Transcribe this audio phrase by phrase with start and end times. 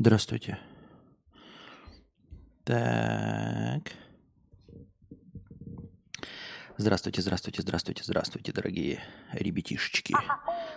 [0.00, 0.58] Здравствуйте.
[2.64, 3.92] Так.
[6.78, 9.00] Здравствуйте, здравствуйте, здравствуйте, здравствуйте, дорогие
[9.34, 10.14] ребятишечки.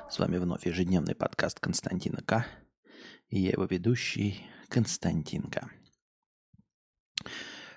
[0.10, 2.46] С вами вновь ежедневный подкаст Константина К.
[3.30, 5.72] И я его ведущий Константинка.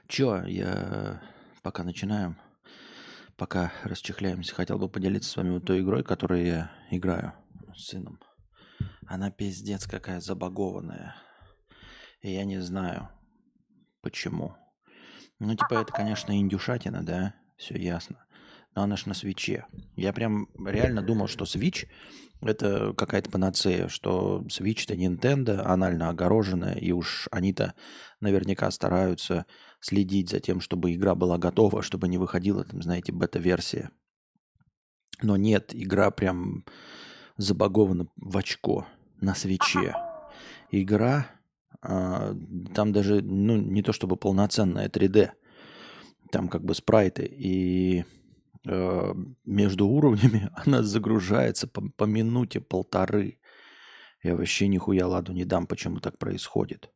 [0.09, 1.23] Чё, я
[1.63, 2.41] пока начинаем,
[3.37, 7.35] пока расчехляемся, хотел бы поделиться с вами вот той игрой, которую я играю
[7.77, 8.19] с сыном.
[9.07, 11.15] Она пиздец какая забагованная.
[12.30, 13.08] Я не знаю,
[14.03, 14.57] почему.
[15.39, 18.26] Ну, типа, это, конечно, индюшатина, да, все ясно.
[18.75, 19.67] Но она ж на свече.
[19.94, 21.86] Я прям реально думал, что свич
[22.43, 27.75] это какая-то панацея, что Switch это Nintendo, анально огороженная, и уж они-то
[28.20, 29.46] наверняка стараются
[29.81, 33.91] следить за тем, чтобы игра была готова, чтобы не выходила, там, знаете, бета-версия.
[35.22, 36.64] Но нет, игра прям
[37.36, 38.84] забагована в очко
[39.20, 39.95] на свече.
[40.72, 41.28] Игра,
[41.86, 45.31] там даже, ну, не то чтобы полноценная 3D,
[46.31, 48.05] там как бы спрайты, и
[48.67, 53.39] э, между уровнями она загружается по, по минуте полторы.
[54.23, 56.91] Я вообще нихуя ладу не дам, почему так происходит.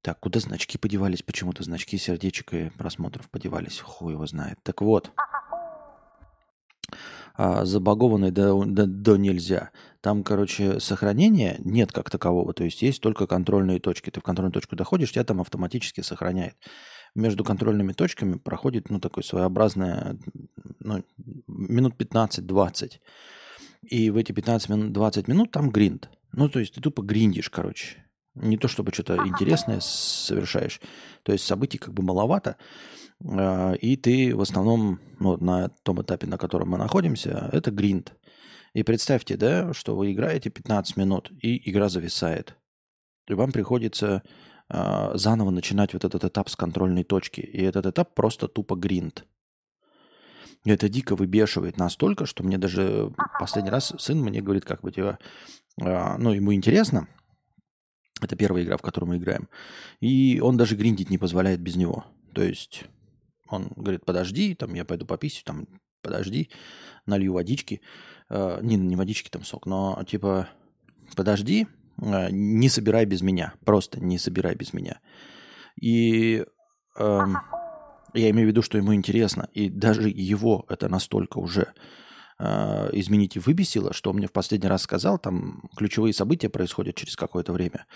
[0.00, 1.22] Так, куда значки подевались?
[1.22, 3.80] Почему-то значки сердечек и просмотров подевались.
[3.80, 4.58] Хуй его знает.
[4.62, 5.10] Так вот.
[7.36, 9.70] А, забагованный до, до, до нельзя.
[10.04, 12.52] Там, короче, сохранения нет как такового.
[12.52, 14.10] То есть есть только контрольные точки.
[14.10, 16.56] Ты в контрольную точку доходишь, тебя там автоматически сохраняет.
[17.14, 20.18] Между контрольными точками проходит, ну, такое своеобразное,
[20.80, 21.02] ну,
[21.46, 23.00] минут 15-20.
[23.88, 26.10] И в эти 15 минут, 20 минут там гринд.
[26.32, 28.04] Ну, то есть ты тупо гриндишь, короче.
[28.34, 30.82] Не то, чтобы что-то интересное совершаешь.
[31.22, 32.58] То есть событий как бы маловато.
[33.26, 38.14] А, и ты в основном ну, на том этапе, на котором мы находимся, это гринд.
[38.74, 42.56] И представьте, да, что вы играете 15 минут, и игра зависает.
[43.28, 44.22] И вам приходится
[44.68, 47.40] э, заново начинать вот этот этап с контрольной точки.
[47.40, 49.24] И этот этап просто тупо гринд.
[50.64, 54.90] И это дико выбешивает настолько, что мне даже последний раз сын мне говорит, как бы,
[54.90, 55.18] типа,
[55.80, 57.06] э, ну, ему интересно,
[58.20, 59.48] это первая игра, в которую мы играем.
[60.00, 62.04] И он даже гриндить не позволяет без него.
[62.34, 62.84] То есть
[63.48, 65.68] он говорит, подожди, там я пойду пописью, там
[66.02, 66.50] подожди,
[67.06, 67.80] налью водички.
[68.30, 70.48] Э, не, не водички, там сок, но типа
[71.16, 71.66] подожди,
[72.00, 73.54] э, не собирай без меня.
[73.64, 75.00] Просто не собирай без меня.
[75.80, 76.44] И
[76.98, 77.20] э,
[78.14, 79.48] я имею в виду, что ему интересно.
[79.52, 81.72] И даже его это настолько уже
[82.38, 86.96] э, изменить и выбесило, что он мне в последний раз сказал, там ключевые события происходят
[86.96, 87.86] через какое-то время.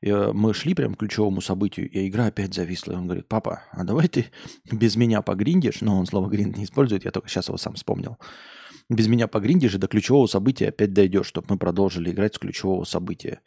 [0.00, 2.92] И э, мы шли прям к ключевому событию, и игра опять зависла.
[2.92, 4.26] И он говорит, папа, а давай ты
[4.70, 5.80] без меня погриндишь?
[5.80, 8.18] Но он слово гринд не использует, я только сейчас его сам вспомнил.
[8.90, 12.84] Без меня погриндишь, и до ключевого события опять дойдешь, чтобы мы продолжили играть с ключевого
[12.84, 13.40] события.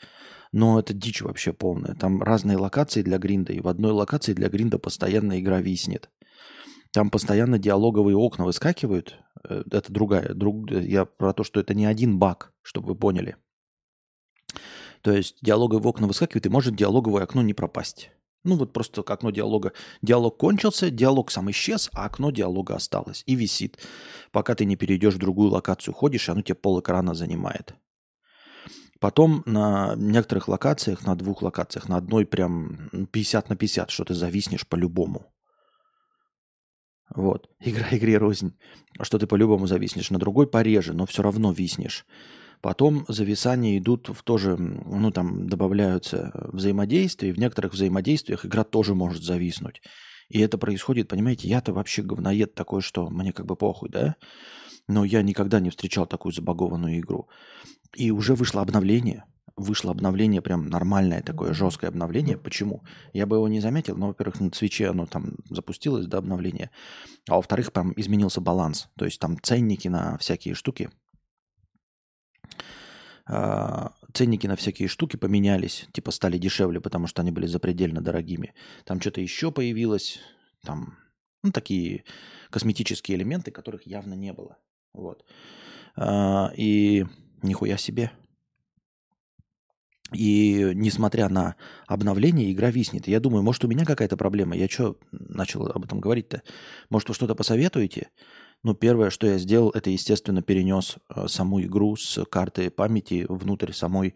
[0.51, 1.93] Но это дичь вообще полная.
[1.93, 6.09] Там разные локации для гринда, и в одной локации для гринда постоянно игра виснет.
[6.91, 9.19] Там постоянно диалоговые окна выскакивают.
[9.47, 10.33] Э, это другая.
[10.33, 13.35] Друг, я про то, что это не один баг, чтобы вы поняли.
[15.01, 18.11] То есть диалоговые окна выскакивают, и может диалоговое окно не пропасть.
[18.47, 19.73] Ну вот просто окно диалога.
[20.01, 23.77] Диалог кончился, диалог сам исчез, а окно диалога осталось и висит.
[24.31, 27.75] Пока ты не перейдешь в другую локацию, ходишь, оно тебе пол экрана занимает.
[29.01, 34.13] Потом на некоторых локациях, на двух локациях, на одной прям 50 на 50, что ты
[34.13, 35.25] зависнешь по-любому.
[37.13, 37.49] Вот.
[37.59, 38.57] Игра игре рознь.
[39.01, 40.09] Что ты по-любому зависнешь.
[40.09, 42.05] На другой пореже, но все равно виснешь.
[42.61, 48.95] Потом зависания идут в тоже, ну там добавляются взаимодействия, и в некоторых взаимодействиях игра тоже
[48.95, 49.81] может зависнуть.
[50.29, 54.15] И это происходит, понимаете, я-то вообще говноед такой, что мне как бы похуй, да?
[54.87, 57.27] Но я никогда не встречал такую забагованную игру.
[57.95, 59.23] И уже вышло обновление,
[59.55, 62.37] вышло обновление, прям нормальное такое жесткое обновление.
[62.37, 62.83] Почему?
[63.13, 66.71] Я бы его не заметил, но, во-первых, на свече оно там запустилось до обновления,
[67.27, 68.89] а во-вторых, там изменился баланс.
[68.97, 70.89] То есть там ценники на всякие штуки
[73.27, 78.53] ценники на всякие штуки поменялись, типа стали дешевле, потому что они были запредельно дорогими.
[78.85, 80.19] Там что-то еще появилось,
[80.63, 80.97] там,
[81.43, 82.03] ну, такие
[82.49, 84.57] косметические элементы, которых явно не было.
[84.93, 85.25] Вот.
[85.95, 87.05] А, и
[87.41, 88.11] нихуя себе.
[90.13, 93.07] И несмотря на обновление, игра виснет.
[93.07, 94.55] Я думаю, может, у меня какая-то проблема.
[94.55, 96.43] Я что начал об этом говорить-то?
[96.89, 98.09] Может, вы что-то посоветуете?
[98.63, 103.71] Ну, первое, что я сделал, это, естественно, перенес э, саму игру с карты памяти внутрь
[103.71, 104.15] самой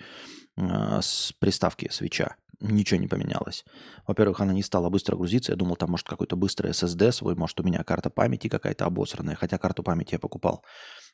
[0.58, 2.36] э, с приставки свеча.
[2.60, 3.66] Ничего не поменялось.
[4.06, 5.52] Во-первых, она не стала быстро грузиться.
[5.52, 9.36] Я думал, там может какой-то быстрый SSD свой, может у меня карта памяти какая-то обосранная.
[9.36, 10.64] Хотя карту памяти я покупал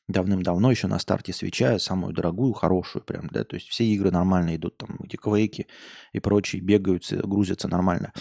[0.07, 4.55] давным-давно, еще на старте свеча, самую дорогую, хорошую прям, да, то есть все игры нормально
[4.55, 5.67] идут, там, эти квейки
[6.13, 8.13] и прочие бегаются, грузятся нормально.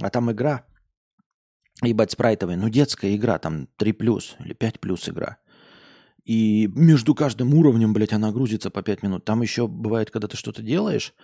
[0.00, 0.64] А там игра,
[1.88, 5.38] ебать, спрайтовая, ну, детская игра, там 3 плюс или 5 плюс игра.
[6.24, 9.24] И между каждым уровнем, блядь, она грузится по 5 минут.
[9.24, 11.14] Там еще бывает, когда ты что-то делаешь,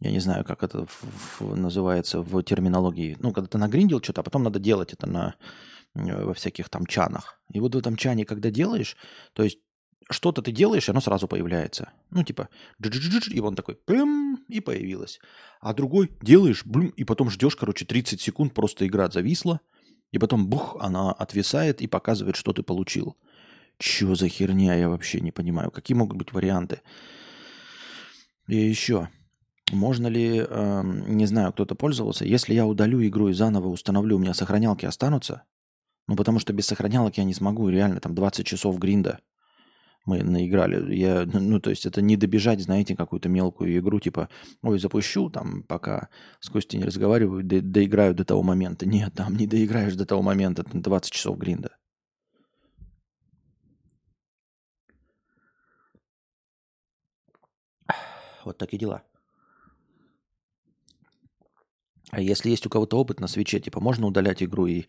[0.00, 3.16] я не знаю, как это в, в, называется в терминологии.
[3.20, 5.34] Ну, когда ты нагриндил что-то, а потом надо делать это на,
[5.94, 7.40] э, во всяких там чанах.
[7.50, 8.96] И вот в этом чане, когда делаешь,
[9.32, 9.58] то есть
[10.10, 11.90] что-то ты делаешь, оно сразу появляется.
[12.10, 12.48] Ну, типа,
[12.78, 15.18] и он такой, пым, и появилось.
[15.60, 19.60] А другой делаешь, блин, и потом ждешь, короче, 30 секунд, просто игра зависла,
[20.12, 23.16] и потом, бух, она отвисает и показывает, что ты получил.
[23.78, 25.70] Чё за херня, я вообще не понимаю.
[25.70, 26.80] Какие могут быть варианты?
[28.48, 29.08] И еще,
[29.72, 34.18] можно ли, э, не знаю, кто-то пользовался, если я удалю игру и заново установлю, у
[34.18, 35.42] меня сохранялки останутся?
[36.08, 39.20] Ну, потому что без сохранялок я не смогу, реально, там 20 часов гринда
[40.06, 40.94] мы наиграли.
[40.94, 44.28] Я, ну, то есть это не добежать, знаете, какую-то мелкую игру, типа,
[44.62, 46.08] ой, запущу, там, пока
[46.40, 48.86] с Костей не разговариваю, до, доиграю до того момента.
[48.86, 51.76] Нет, там не доиграешь до того момента, это 20 часов гринда.
[58.44, 59.02] Вот такие дела.
[62.10, 64.84] А если есть у кого-то опыт на свече, типа можно удалять игру и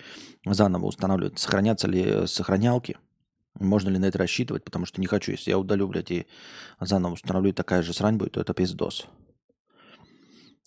[0.45, 2.97] заново устанавливать, сохранятся ли сохранялки,
[3.59, 6.27] можно ли на это рассчитывать, потому что не хочу, если я удалю, блядь, и
[6.79, 9.07] заново установлю, такая же срань будет, то это пиздос.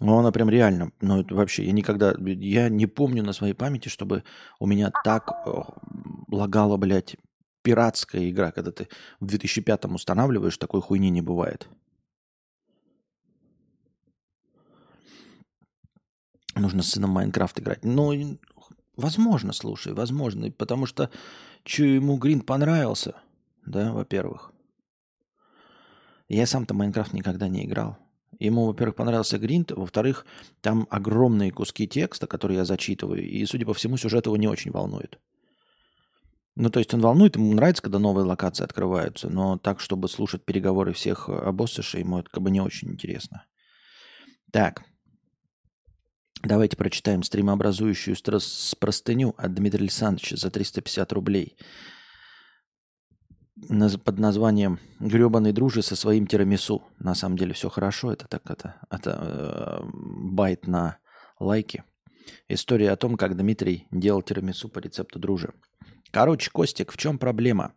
[0.00, 3.88] Ну, она прям реально, ну, это вообще, я никогда, я не помню на своей памяти,
[3.88, 4.24] чтобы
[4.58, 5.30] у меня так
[6.28, 7.16] лагала, блядь,
[7.62, 8.88] пиратская игра, когда ты
[9.20, 11.68] в 2005 устанавливаешь, такой хуйни не бывает.
[16.54, 17.84] Нужно с сыном Майнкрафт играть.
[17.84, 18.38] Ну,
[18.96, 20.50] возможно, слушай, возможно.
[20.50, 21.10] Потому что,
[21.64, 23.16] что ему Грин понравился,
[23.66, 24.52] да, во-первых.
[26.28, 27.98] Я сам-то Майнкрафт никогда не играл.
[28.38, 30.24] Ему, во-первых, понравился Гринт, во-вторых,
[30.60, 34.70] там огромные куски текста, которые я зачитываю, и, судя по всему, сюжет его не очень
[34.70, 35.18] волнует.
[36.56, 40.44] Ну, то есть он волнует, ему нравится, когда новые локации открываются, но так, чтобы слушать
[40.44, 43.44] переговоры всех обоссышей, ему это как бы не очень интересно.
[44.52, 44.84] Так,
[46.42, 48.16] Давайте прочитаем стримообразующую
[48.78, 51.56] простыню от Дмитрия Александровича за 350 рублей
[53.68, 56.82] под названием «Гребаный дружи со своим тирамису».
[56.98, 60.96] На самом деле все хорошо, это так, это, это э, байт на
[61.38, 61.84] лайки.
[62.48, 65.52] История о том, как Дмитрий делал тирамису по рецепту дружи.
[66.10, 67.74] Короче, Костик, в чем проблема?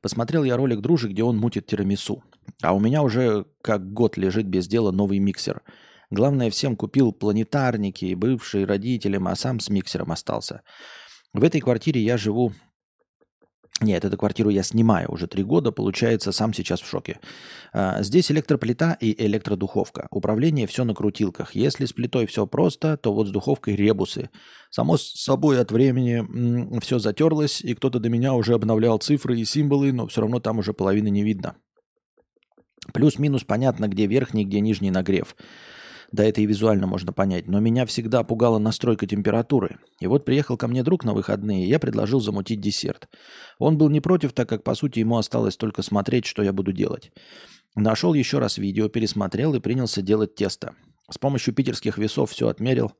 [0.00, 2.24] Посмотрел я ролик дружи, где он мутит тирамису.
[2.62, 5.60] А у меня уже как год лежит без дела новый миксер–
[6.10, 10.62] Главное, всем купил планетарники, бывшие родителям, а сам с миксером остался.
[11.34, 12.52] В этой квартире я живу...
[13.80, 17.20] Нет, эту квартиру я снимаю уже три года, получается, сам сейчас в шоке.
[17.72, 20.08] А, здесь электроплита и электродуховка.
[20.10, 21.54] Управление все на крутилках.
[21.54, 24.30] Если с плитой все просто, то вот с духовкой ребусы.
[24.70, 29.92] Само собой от времени все затерлось, и кто-то до меня уже обновлял цифры и символы,
[29.92, 31.54] но все равно там уже половины не видно.
[32.92, 35.36] Плюс-минус понятно, где верхний, где нижний нагрев.
[36.10, 37.48] Да это и визуально можно понять.
[37.48, 39.78] Но меня всегда пугала настройка температуры.
[40.00, 43.08] И вот приехал ко мне друг на выходные, и я предложил замутить десерт.
[43.58, 46.72] Он был не против, так как, по сути, ему осталось только смотреть, что я буду
[46.72, 47.12] делать.
[47.74, 50.74] Нашел еще раз видео, пересмотрел и принялся делать тесто.
[51.10, 52.92] С помощью питерских весов все отмерил.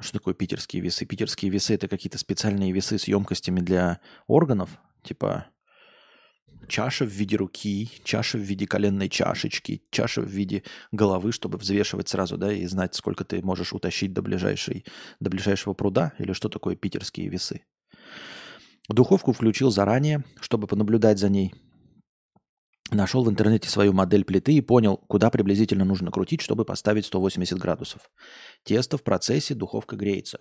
[0.00, 1.06] Что такое питерские весы?
[1.06, 5.46] Питерские весы– это какие-то специальные весы с емкостями для органов, типа
[6.66, 12.08] чаша в виде руки, чаша в виде коленной чашечки, чаша в виде головы, чтобы взвешивать
[12.08, 14.84] сразу, да, и знать, сколько ты можешь утащить до, ближайшей,
[15.20, 17.62] до ближайшего пруда, или что такое питерские весы.
[18.88, 21.52] Духовку включил заранее, чтобы понаблюдать за ней.
[22.92, 27.58] Нашел в интернете свою модель плиты и понял, куда приблизительно нужно крутить, чтобы поставить 180
[27.58, 28.10] градусов.
[28.62, 30.40] Тесто в процессе, духовка греется.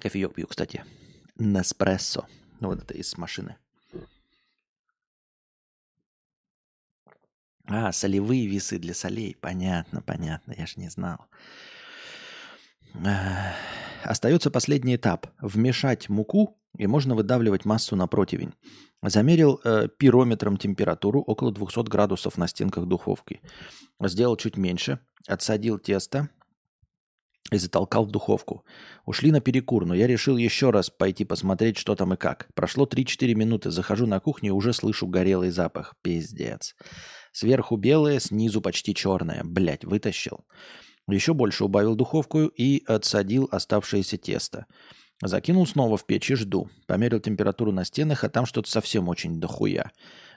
[0.00, 0.84] Кофеек пью, кстати.
[1.36, 2.26] Неспрессо.
[2.62, 3.56] Ну, вот это из машины.
[7.66, 9.36] А, солевые весы для солей.
[9.40, 10.54] Понятно, понятно.
[10.56, 11.26] Я же не знал.
[14.04, 15.26] Остается последний этап.
[15.40, 18.54] Вмешать муку, и можно выдавливать массу на противень.
[19.02, 23.40] Замерил э, пирометром температуру около 200 градусов на стенках духовки.
[24.00, 25.00] Сделал чуть меньше.
[25.26, 26.28] Отсадил тесто
[27.50, 28.64] и затолкал в духовку.
[29.04, 32.48] Ушли на перекур, но я решил еще раз пойти посмотреть, что там и как.
[32.54, 35.94] Прошло 3-4 минуты, захожу на кухню и уже слышу горелый запах.
[36.02, 36.74] Пиздец.
[37.32, 39.42] Сверху белое, снизу почти черное.
[39.44, 40.44] Блять, вытащил.
[41.08, 44.66] Еще больше убавил духовку и отсадил оставшееся тесто.
[45.22, 46.68] Закинул снова в печь и жду.
[46.86, 49.90] Померил температуру на стенах, а там что-то совсем очень дохуя.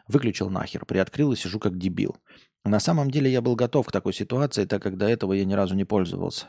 [0.08, 2.18] Выключил нахер, приоткрыл и сижу как дебил.
[2.64, 5.54] На самом деле я был готов к такой ситуации, так как до этого я ни
[5.54, 6.48] разу не пользовался.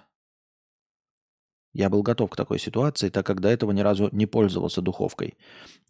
[1.76, 5.34] Я был готов к такой ситуации, так как до этого ни разу не пользовался духовкой.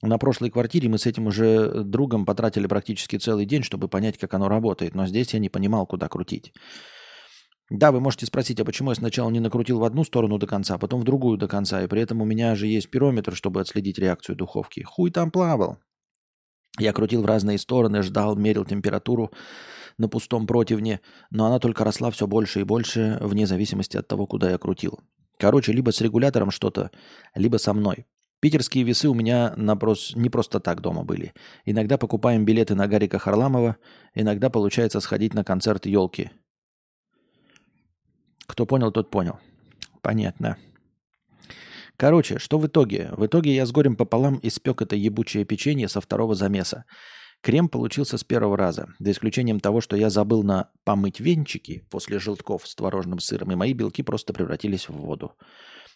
[0.02, 4.34] На прошлой квартире мы с этим уже другом потратили практически целый день, чтобы понять, как
[4.34, 6.52] оно работает, но здесь я не понимал, куда крутить.
[7.70, 10.74] Да, вы можете спросить, а почему я сначала не накрутил в одну сторону до конца,
[10.74, 13.60] а потом в другую до конца, и при этом у меня же есть пирометр, чтобы
[13.60, 14.80] отследить реакцию духовки.
[14.80, 15.78] Хуй там плавал.
[16.80, 19.30] Я крутил в разные стороны, ждал, мерил температуру
[19.98, 21.00] на пустом противне,
[21.30, 24.98] но она только росла все больше и больше, вне зависимости от того, куда я крутил.
[25.38, 26.90] Короче, либо с регулятором что-то,
[27.34, 28.06] либо со мной.
[28.40, 30.14] Питерские весы у меня напрос...
[30.14, 31.32] не просто так дома были.
[31.64, 33.76] Иногда покупаем билеты на Гарика Харламова,
[34.14, 36.30] иногда получается сходить на концерт елки.
[38.46, 39.38] Кто понял, тот понял.
[40.02, 40.56] Понятно.
[41.96, 43.10] Короче, что в итоге?
[43.16, 46.84] В итоге я с горем пополам испек это ебучее печенье со второго замеса.
[47.46, 52.18] Крем получился с первого раза, за исключением того, что я забыл на помыть венчики после
[52.18, 55.32] желтков с творожным сыром, и мои белки просто превратились в воду.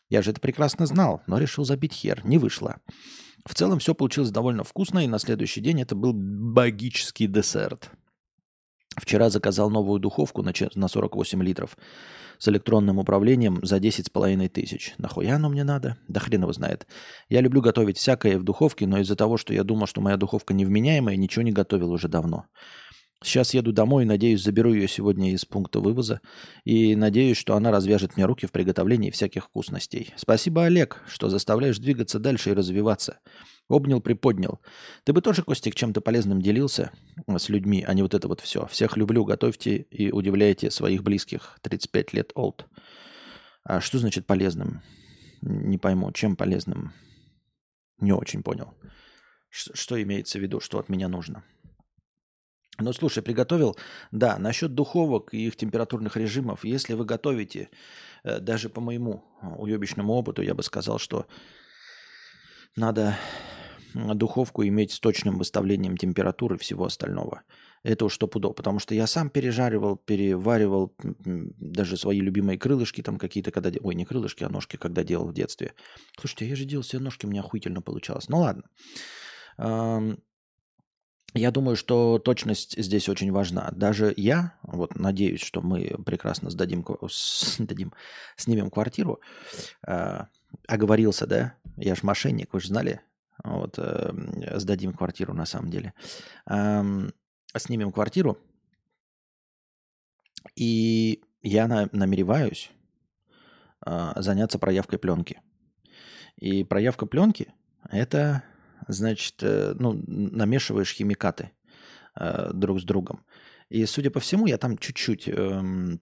[0.08, 2.24] Я же это прекрасно знал, но решил забить хер.
[2.24, 2.76] Не вышло.
[3.44, 7.90] В целом все получилось довольно вкусно, и на следующий день это был богический десерт.
[8.96, 11.76] Вчера заказал новую духовку на 48 литров
[12.40, 14.94] с электронным управлением за 10,5 тысяч.
[14.96, 15.98] Нахуя оно мне надо?
[16.08, 16.86] Да хрен его знает.
[17.28, 20.54] Я люблю готовить всякое в духовке, но из-за того, что я думал, что моя духовка
[20.54, 22.46] невменяемая, ничего не готовил уже давно.
[23.22, 26.22] Сейчас еду домой, надеюсь, заберу ее сегодня из пункта вывоза.
[26.64, 30.14] И надеюсь, что она развяжет мне руки в приготовлении всяких вкусностей.
[30.16, 33.20] Спасибо, Олег, что заставляешь двигаться дальше и развиваться.
[33.70, 34.60] Обнял, приподнял.
[35.04, 36.90] Ты бы тоже, Костик, чем-то полезным делился
[37.28, 38.66] с людьми, а не вот это вот все.
[38.66, 41.56] Всех люблю, готовьте и удивляйте своих близких.
[41.62, 42.64] 35 лет old.
[43.62, 44.82] А что значит полезным?
[45.40, 46.92] Не пойму, чем полезным?
[48.00, 48.74] Не очень понял.
[49.50, 51.44] Что имеется в виду, что от меня нужно?
[52.80, 53.76] Ну, слушай, приготовил.
[54.10, 56.64] Да, насчет духовок и их температурных режимов.
[56.64, 57.68] Если вы готовите,
[58.24, 59.22] э, даже по моему
[59.58, 61.26] уебищному опыту, я бы сказал, что
[62.76, 63.16] надо
[63.94, 67.42] духовку иметь с точным выставлением температуры и всего остального.
[67.82, 73.50] Это уж стопудово, потому что я сам пережаривал, переваривал даже свои любимые крылышки там какие-то,
[73.52, 73.70] когда...
[73.80, 75.74] Ой, не крылышки, а ножки, когда делал в детстве.
[76.18, 78.28] Слушайте, я же делал себе ножки, у меня охуительно получалось.
[78.28, 78.64] Ну ладно.
[81.32, 83.70] Я думаю, что точность здесь очень важна.
[83.72, 87.92] Даже я, вот надеюсь, что мы прекрасно сдадим, сдадим
[88.36, 89.20] снимем квартиру.
[89.86, 90.24] Э,
[90.66, 91.54] оговорился, да?
[91.76, 93.00] Я ж мошенник, вы же знали?
[93.44, 94.12] Вот, э,
[94.58, 95.94] сдадим квартиру на самом деле.
[96.48, 97.08] Э,
[97.56, 98.38] снимем квартиру.
[100.56, 102.70] И я на, намереваюсь
[103.86, 105.40] э, заняться проявкой пленки.
[106.36, 107.52] И проявка пленки–
[107.90, 108.42] это,
[108.88, 111.50] значит, э, ну, намешиваешь химикаты
[112.16, 113.24] э, друг с другом.
[113.68, 115.98] И, судя по всему, я там чуть-чуть э,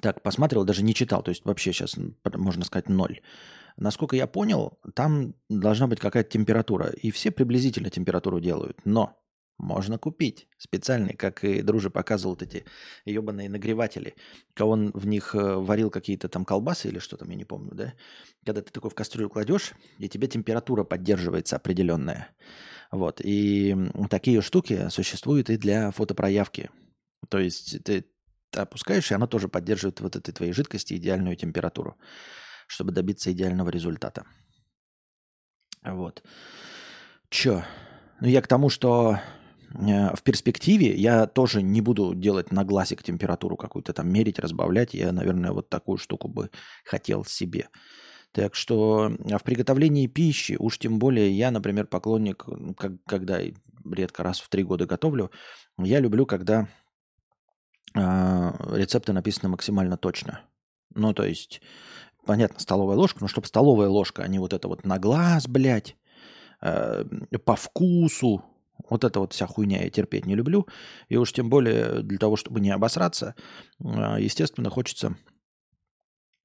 [0.00, 3.20] так посмотрел, даже не читал, то есть вообще сейчас, можно сказать, ноль.
[3.76, 8.80] Насколько я понял, там должна быть какая-то температура, и все приблизительно температуру делают.
[8.84, 9.18] Но
[9.58, 12.64] можно купить специальный, как и Дружи показывал вот эти
[13.04, 14.14] ебаные нагреватели.
[14.58, 17.94] Он в них э, варил какие-то там колбасы или что там, я не помню, да?
[18.44, 22.28] Когда ты такой в кастрюлю кладешь, и тебе температура поддерживается определенная.
[22.90, 23.20] Вот.
[23.24, 23.74] И
[24.10, 26.70] такие штуки существуют и для фотопроявки.
[27.28, 28.04] То есть ты
[28.54, 31.96] опускаешь, и она тоже поддерживает вот этой твоей жидкости идеальную температуру
[32.66, 34.24] чтобы добиться идеального результата.
[35.82, 36.22] Вот.
[37.30, 37.64] Чё?
[38.20, 39.18] Ну, я к тому, что
[39.74, 44.94] э, в перспективе я тоже не буду делать на глазик температуру какую-то там мерить, разбавлять.
[44.94, 46.50] Я, наверное, вот такую штуку бы
[46.84, 47.68] хотел себе.
[48.32, 52.44] Так что а в приготовлении пищи, уж тем более я, например, поклонник,
[52.76, 53.40] как, когда
[53.84, 55.30] редко раз в три года готовлю,
[55.78, 56.68] я люблю, когда
[57.94, 60.42] э, рецепты написаны максимально точно.
[60.94, 61.60] Ну, то есть
[62.26, 65.96] понятно, столовая ложка, но чтобы столовая ложка, а не вот это вот на глаз, блядь,
[66.60, 67.04] э,
[67.44, 68.44] по вкусу,
[68.90, 70.66] вот это вот вся хуйня я терпеть не люблю.
[71.08, 73.34] И уж тем более для того, чтобы не обосраться,
[73.80, 75.16] э, естественно, хочется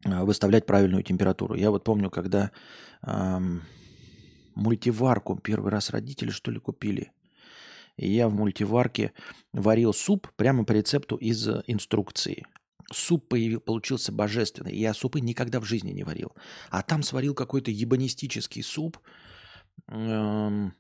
[0.06, 1.56] э, выставлять правильную температуру.
[1.56, 2.52] Я вот помню, когда
[3.06, 3.40] э,
[4.56, 7.12] мультиварку первый раз родители, что ли, купили.
[7.98, 9.12] И я в мультиварке
[9.52, 12.46] варил суп прямо по рецепту из инструкции–
[12.92, 14.76] суп появил, получился божественный.
[14.76, 16.34] Я супы никогда в жизни не варил.
[16.70, 18.98] А там сварил какой-то ебанистический суп.
[19.88, 20.74] Эм,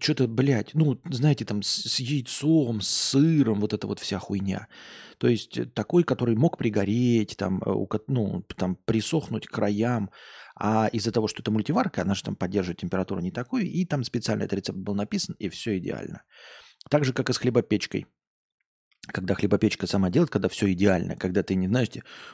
[0.00, 4.68] что-то, блядь, ну, знаете, там с, с яйцом, с сыром, вот эта вот вся хуйня.
[5.18, 10.10] То есть э, такой, который мог пригореть, там, э, ну, там присохнуть к краям.
[10.58, 14.04] А из-за того, что это мультиварка, она же там поддерживает температуру не такую, и там
[14.04, 16.22] специально этот рецепт был написан, и все идеально.
[16.90, 18.06] Так же, как и с хлебопечкой
[19.08, 21.88] когда хлебопечка сама делает, когда все идеально, когда ты не знаешь,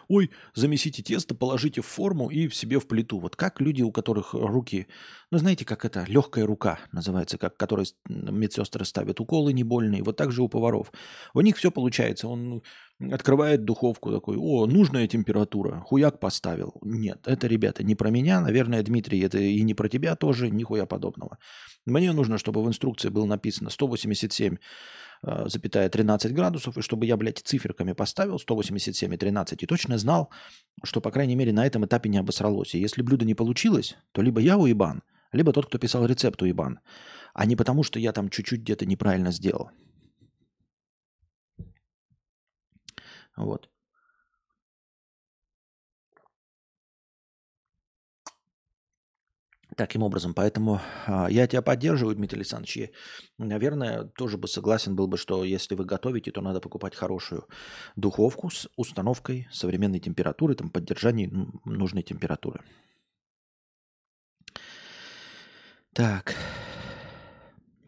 [0.08, 3.18] ой, замесите тесто, положите в форму и в себе в плиту.
[3.18, 4.86] Вот как люди, у которых руки,
[5.30, 10.16] ну знаете, как это, легкая рука называется, как которой медсестры ставят уколы не больные, вот
[10.16, 10.92] так же у поваров.
[11.34, 12.62] У них все получается, он
[13.10, 16.74] открывает духовку такой, о, нужная температура, хуяк поставил.
[16.82, 20.86] Нет, это, ребята, не про меня, наверное, Дмитрий, это и не про тебя тоже, нихуя
[20.86, 21.38] подобного.
[21.84, 27.16] Мне нужно, чтобы в инструкции было написано 187 Э, запятая 13 градусов, и чтобы я,
[27.16, 30.30] блядь, циферками поставил 187 и 13 и точно знал,
[30.82, 32.74] что, по крайней мере, на этом этапе не обосралось.
[32.74, 35.02] И если блюдо не получилось, то либо я уебан,
[35.32, 36.80] либо тот, кто писал рецепт уебан,
[37.34, 39.70] а не потому, что я там чуть-чуть где-то неправильно сделал.
[43.36, 43.71] Вот.
[49.76, 52.76] Таким образом, поэтому а, я тебя поддерживаю, Дмитрий Александрович.
[52.76, 52.92] И,
[53.38, 57.48] наверное, тоже бы согласен был бы, что если вы готовите, то надо покупать хорошую
[57.96, 62.60] духовку с установкой современной температуры, там, поддержанием нужной температуры.
[65.94, 66.34] Так.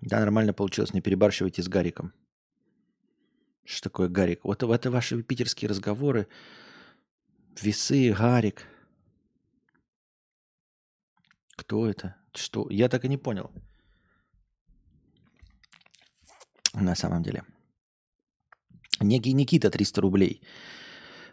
[0.01, 2.15] Да, нормально получилось, не перебарщивайте с Гариком.
[3.65, 4.45] Что такое Гарик?
[4.45, 6.29] Вот это ваши питерские разговоры.
[7.61, 8.63] Весы, Гарик–
[11.65, 12.17] кто это?
[12.35, 12.67] Что?
[12.71, 13.51] Я так и не понял.
[16.75, 17.43] На самом деле.
[19.01, 20.43] Некий Никита 300 рублей.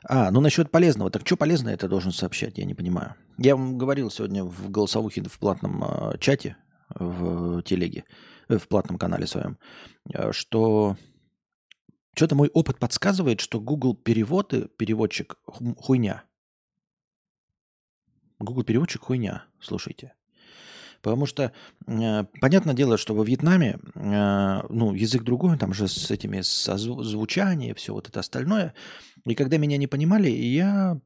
[0.03, 1.11] А, ну насчет полезного.
[1.11, 2.57] Так что полезное это должен сообщать?
[2.57, 3.15] Я не понимаю.
[3.38, 6.55] Я вам говорил сегодня в голосовухе в платном э, чате
[6.95, 8.03] в телеге,
[8.50, 9.57] э, в платном канале своем,
[10.13, 10.97] э, что
[12.15, 15.35] что-то мой опыт подсказывает, что Google переводы, переводчик
[15.77, 16.23] хуйня.
[18.39, 20.13] Google переводчик хуйня, слушайте.
[21.01, 21.51] Потому что,
[21.88, 27.75] э, понятное дело, что во Вьетнаме, э, ну, язык другой, там же с этими звучанием,
[27.75, 28.74] все вот это остальное.
[29.25, 30.99] И когда меня не понимали, я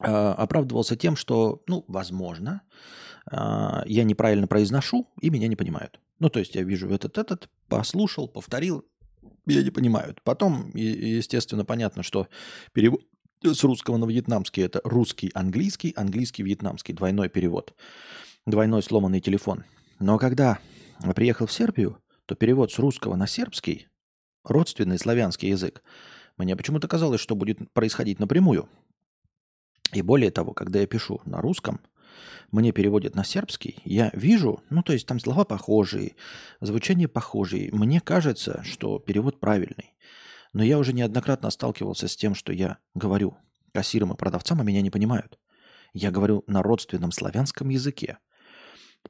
[0.00, 2.62] э, оправдывался тем, что, ну, возможно,
[3.30, 3.36] э,
[3.86, 6.00] я неправильно произношу, и меня не понимают.
[6.18, 8.84] Ну, то есть я вижу этот-этот, послушал, повторил,
[9.46, 10.20] меня не понимают.
[10.24, 12.28] Потом, естественно, понятно, что
[12.72, 13.02] перевод
[13.42, 17.74] с русского на вьетнамский это русский, английский, английский, вьетнамский, двойной перевод,
[18.50, 19.64] двойной сломанный телефон.
[19.98, 20.58] Но когда
[21.14, 23.88] приехал в Сербию, то перевод с русского на сербский,
[24.44, 25.82] родственный славянский язык,
[26.36, 28.68] мне почему-то казалось, что будет происходить напрямую.
[29.92, 31.80] И более того, когда я пишу на русском,
[32.50, 36.16] мне переводят на сербский, я вижу, ну то есть там слова похожие,
[36.60, 37.70] звучание похожие.
[37.72, 39.94] Мне кажется, что перевод правильный.
[40.52, 43.36] Но я уже неоднократно сталкивался с тем, что я говорю
[43.72, 45.38] кассирам и продавцам, а меня не понимают.
[45.92, 48.18] Я говорю на родственном славянском языке.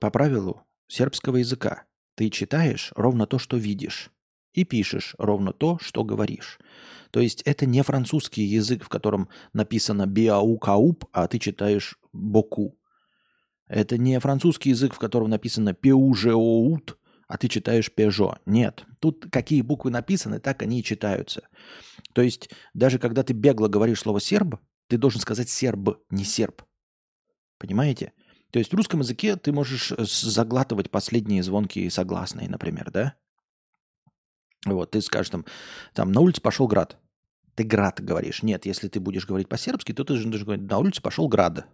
[0.00, 4.10] По правилу сербского языка ты читаешь ровно то, что видишь,
[4.52, 6.58] и пишешь ровно то, что говоришь.
[7.10, 12.78] То есть это не французский язык, в котором написано биаукауп, а ты читаешь боку.
[13.66, 16.98] Это не французский язык, в котором написано пеужеоут,
[17.28, 18.38] а ты читаешь Peugeot.
[18.46, 18.84] Нет.
[19.00, 21.46] Тут какие буквы написаны, так они и читаются.
[22.14, 24.56] То есть даже когда ты бегло говоришь слово «серб»,
[24.88, 26.62] ты должен сказать «серб», не «серб».
[27.58, 28.12] Понимаете?
[28.50, 33.14] То есть в русском языке ты можешь э, заглатывать последние звонкие согласные, например, да?
[34.64, 35.44] Вот, ты скажешь там,
[35.94, 36.98] там на улице пошел град.
[37.54, 38.42] Ты град говоришь.
[38.42, 41.66] Нет, если ты будешь говорить по-сербски, то ты должен говорить, на улице пошел град.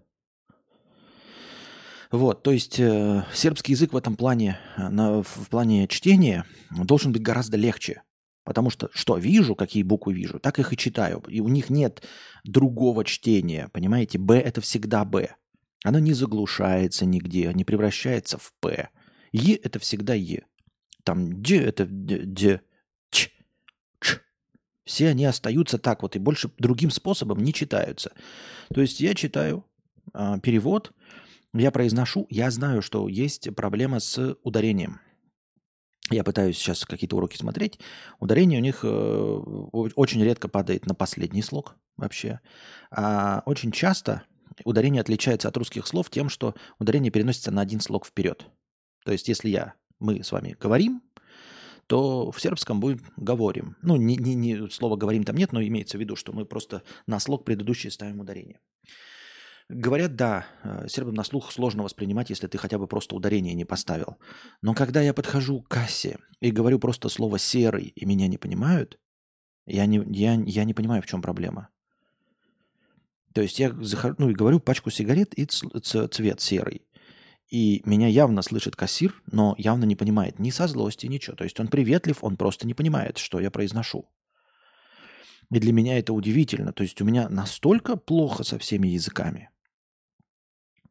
[2.11, 7.13] Вот, то есть э, сербский язык в этом плане, э, на, в плане чтения должен
[7.13, 8.03] быть гораздо легче.
[8.45, 11.23] Потому что что вижу, какие буквы вижу, так их и читаю.
[11.29, 12.05] И у них нет
[12.45, 14.19] другого чтения, понимаете?
[14.19, 15.35] Б это всегда Б.
[15.85, 18.89] Оно не заглушается нигде, не превращается в П.
[19.33, 20.47] Е это всегда Е.
[21.05, 22.63] Там Д это Д,
[23.11, 23.31] Ч,
[24.01, 24.21] Ч.
[24.87, 28.13] Все они остаются так вот и больше другим способом не читаются.
[28.73, 29.67] То есть я читаю
[30.15, 30.93] э, перевод,
[31.53, 35.01] я произношу, я знаю, что есть проблема с ударением.
[36.11, 37.79] Я пытаюсь сейчас какие-то уроки смотреть.
[38.21, 42.41] Ударение у них э, очень редко падает на последний слог вообще.
[42.91, 44.23] А очень часто
[44.65, 48.47] ударение отличается от русских слов тем, что ударение переносится на один слог вперед.
[49.05, 51.03] То есть если я, мы с вами говорим,
[51.87, 53.77] то в сербском будет говорим.
[53.83, 56.83] Ну, не, не, не, слова говорим там нет, но имеется в виду, что мы просто
[57.07, 58.61] на слог предыдущий ставим ударение.
[59.71, 63.65] Говорят, да, э, сербам на слух сложно воспринимать, если ты хотя бы просто ударение не
[63.65, 64.19] поставил.
[64.61, 68.99] Но когда я подхожу к кассе и говорю просто слово «серый» и меня не понимают,
[69.67, 71.71] я не, я, я не понимаю, в чем проблема.
[73.35, 76.83] То есть я захожу, ну, и говорю пачку сигарет и цвет серый.
[77.51, 81.35] И меня явно слышит кассир, но явно не понимает ни со злости, ничего.
[81.35, 84.09] То есть он приветлив, он просто не понимает, что я произношу.
[85.51, 86.73] И для меня это удивительно.
[86.73, 89.51] То есть у меня настолько плохо со всеми языками.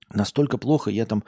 [0.09, 1.23] Настолько плохо, я там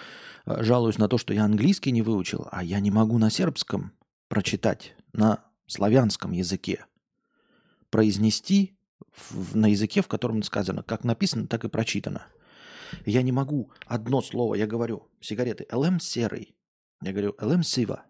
[0.46, 3.94] э, жалуюсь на то, что я английский не выучил, а я не могу на сербском
[4.28, 6.86] прочитать, на славянском языке.
[7.90, 8.75] Произнести
[9.12, 12.26] в, на языке, в котором сказано, как написано, так и прочитано.
[13.06, 16.56] Я не могу одно слово, я говорю, сигареты, ЛМ серый.
[17.02, 18.06] Я говорю, ЛМ сива.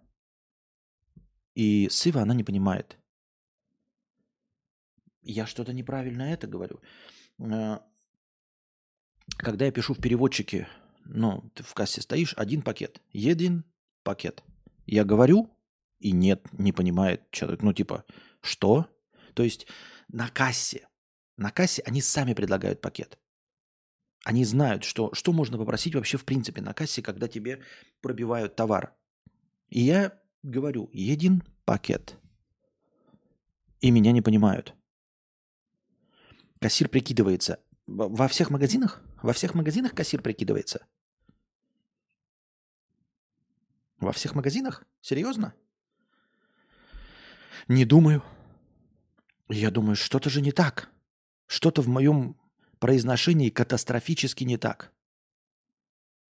[1.53, 2.97] И сива она не понимает.
[5.21, 6.81] Я что-то неправильно это говорю.
[7.39, 7.79] Э,
[9.37, 10.67] когда я пишу в переводчике,
[11.05, 13.63] ну, ты в кассе стоишь, один пакет, един
[14.03, 14.43] пакет.
[14.85, 15.49] Я говорю,
[15.99, 17.63] и нет, не понимает человек.
[17.63, 18.05] Ну, типа,
[18.41, 18.87] что?
[19.33, 19.67] То есть
[20.07, 20.87] на кассе,
[21.37, 23.19] на кассе они сами предлагают пакет.
[24.23, 27.61] Они знают, что, что можно попросить вообще в принципе на кассе, когда тебе
[28.01, 28.95] пробивают товар.
[29.69, 32.17] И я говорю, един пакет.
[33.81, 34.73] И меня не понимают.
[36.59, 37.59] Кассир прикидывается.
[37.85, 39.03] Во всех магазинах?
[39.21, 40.87] Во всех магазинах кассир прикидывается?
[43.99, 44.83] Во всех магазинах?
[45.01, 45.53] Серьезно?
[47.67, 48.23] Не думаю.
[49.49, 50.89] Я думаю, что-то же не так.
[51.47, 52.37] Что-то в моем
[52.79, 54.91] произношении катастрофически не так.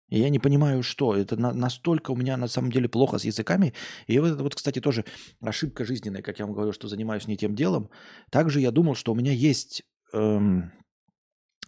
[0.09, 1.17] Я не понимаю, что.
[1.17, 3.75] Это на, настолько у меня на самом деле плохо с языками.
[4.07, 5.05] И вот это вот, кстати, тоже
[5.41, 7.91] ошибка жизненная, как я вам говорю, что занимаюсь не тем делом.
[8.31, 10.73] Также я думал, что у меня есть эм,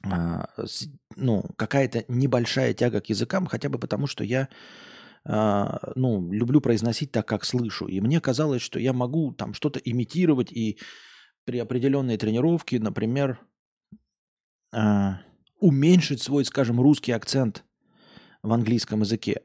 [0.05, 4.48] а, с, ну, какая-то небольшая тяга к языкам, хотя бы потому, что я
[5.24, 7.87] а, ну, люблю произносить так, как слышу.
[7.87, 10.78] И мне казалось, что я могу там что-то имитировать и
[11.44, 13.40] при определенной тренировке, например,
[14.72, 15.12] э,
[15.61, 17.64] уменьшить свой, скажем, русский акцент
[18.42, 19.42] в английском языке.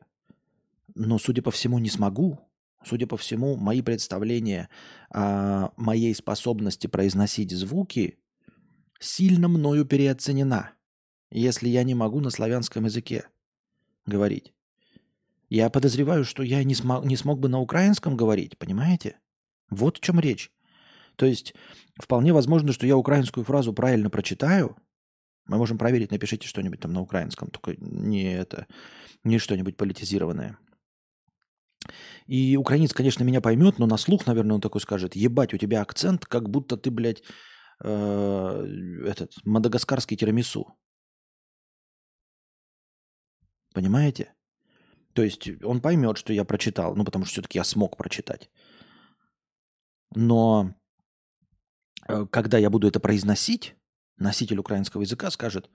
[0.96, 2.40] Но, судя по всему, не смогу.
[2.84, 4.70] Судя по всему, мои представления
[5.10, 8.18] о моей способности произносить звуки
[9.00, 10.72] сильно мною переоценена,
[11.32, 13.28] если я не могу на славянском языке
[14.06, 14.54] говорить.
[15.50, 19.20] Я подозреваю, что я не, смог, не смог бы на украинском говорить, понимаете?
[19.70, 20.52] Вот в чем речь.
[21.18, 21.54] То есть
[22.00, 24.78] вполне возможно, что я украинскую фразу правильно прочитаю.
[25.46, 28.68] Мы можем проверить, напишите что-нибудь там на украинском, только не это,
[29.24, 30.58] не что-нибудь политизированное.
[32.28, 35.82] И украинец, конечно, меня поймет, но на слух, наверное, он такой скажет, ебать, у тебя
[35.82, 37.24] акцент, как будто ты, блядь,
[37.84, 38.66] э,
[39.06, 40.76] этот, мадагаскарский тирамису.
[43.74, 44.34] Понимаете?
[45.14, 48.50] То есть он поймет, что я прочитал, ну, потому что все-таки я смог прочитать.
[50.16, 50.76] Но
[52.32, 53.76] когда я буду это произносить,
[54.18, 55.70] носитель украинского языка скажет,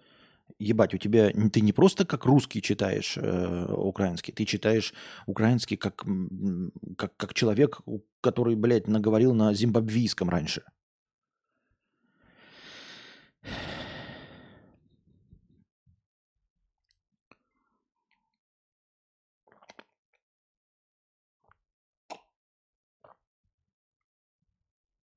[0.58, 4.94] ебать, у тебя ты не просто как русский читаешь э, украинский, ты читаешь
[5.26, 6.04] украинский как,
[6.96, 7.80] как, как человек,
[8.20, 10.62] который, блядь, наговорил на зимбабвийском раньше.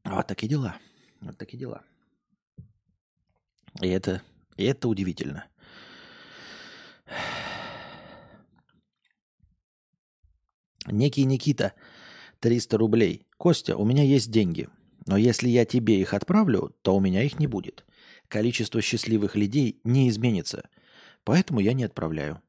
[0.04, 0.78] Вот такие дела.
[1.26, 1.82] Вот такие дела.
[3.82, 4.22] И это,
[4.58, 5.46] и это удивительно.
[10.86, 11.74] Некий Никита,
[12.40, 13.26] 300 рублей.
[13.38, 14.70] Костя, у меня есть деньги,
[15.08, 17.86] но если я тебе их отправлю, то у меня их не будет.
[18.28, 20.70] Количество счастливых людей не изменится,
[21.24, 22.40] поэтому я не отправляю.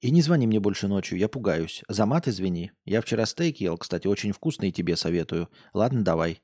[0.00, 1.82] И не звони мне больше ночью, я пугаюсь.
[1.88, 2.70] За мат извини.
[2.84, 5.48] Я вчера стейк ел, кстати, очень вкусный, тебе советую.
[5.72, 6.42] Ладно, давай.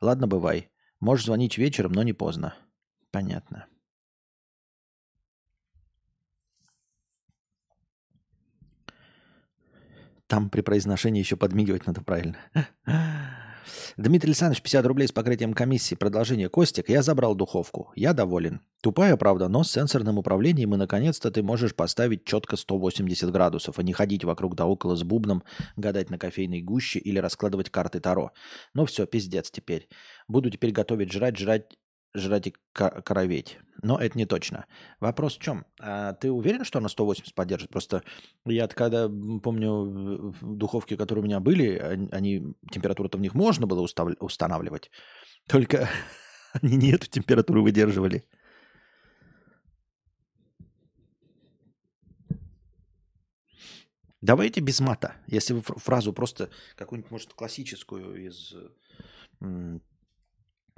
[0.00, 0.70] Ладно, бывай.
[1.00, 2.54] Можешь звонить вечером, но не поздно.
[3.10, 3.66] Понятно.
[10.26, 12.36] Там при произношении еще подмигивать надо правильно.
[13.96, 15.94] Дмитрий Александрович, 50 рублей с покрытием комиссии.
[15.94, 16.48] Продолжение.
[16.48, 17.92] Костик, я забрал духовку.
[17.96, 18.60] Я доволен.
[18.82, 23.82] Тупая, правда, но с сенсорным управлением и, наконец-то, ты можешь поставить четко 180 градусов, а
[23.82, 25.42] не ходить вокруг да около с бубном,
[25.76, 28.32] гадать на кофейной гуще или раскладывать карты Таро.
[28.72, 29.88] Ну все, пиздец теперь.
[30.28, 31.76] Буду теперь готовить жрать, жрать
[32.14, 33.58] жрать и короветь.
[33.82, 34.66] Но это не точно.
[35.00, 35.64] Вопрос в чем?
[35.80, 37.70] А ты уверен, что она 180 поддержит?
[37.70, 38.02] Просто
[38.44, 39.08] я когда
[39.42, 44.90] помню духовки, которые у меня были, они температуру-то в них можно было устанавливать.
[45.46, 45.88] Только
[46.62, 48.24] они не эту температуру выдерживали.
[54.20, 55.16] Давайте без мата.
[55.26, 58.54] Если вы фразу просто какую-нибудь, может, классическую из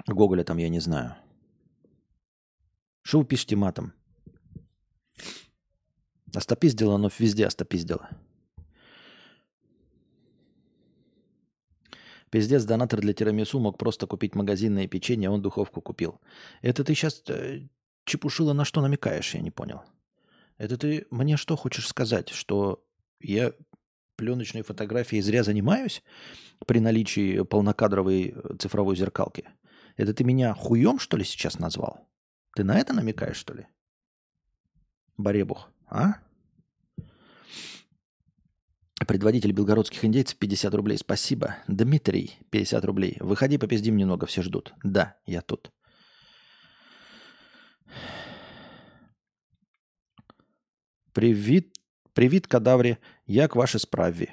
[0.07, 1.17] Гоголя там, я не знаю.
[3.03, 3.93] Что вы пишете матом?
[6.35, 8.09] Остопиздила, но везде остопиздила.
[12.31, 16.19] Пиздец, донатор для тирамису мог просто купить магазинное печенье, а он духовку купил.
[16.63, 17.69] Это ты сейчас э,
[18.07, 19.83] чепушила на что намекаешь, я не понял.
[20.57, 22.31] Это ты мне что хочешь сказать?
[22.31, 22.83] Что
[23.21, 23.53] я
[24.17, 26.03] пленочной фотографией зря занимаюсь
[26.67, 29.45] при наличии полнокадровой э, цифровой зеркалки?
[29.97, 32.09] Это ты меня хуем, что ли, сейчас назвал?
[32.55, 33.67] Ты на это намекаешь, что ли?
[35.17, 36.15] Баребух, а?
[39.07, 40.97] Предводитель белгородских индейцев 50 рублей.
[40.97, 41.57] Спасибо.
[41.67, 43.17] Дмитрий, 50 рублей.
[43.21, 44.73] Выходи, попиздим немного, все ждут.
[44.83, 45.73] Да, я тут.
[51.13, 51.77] Привет,
[52.15, 52.99] привет, кадавре.
[53.27, 54.31] Як ваши справи?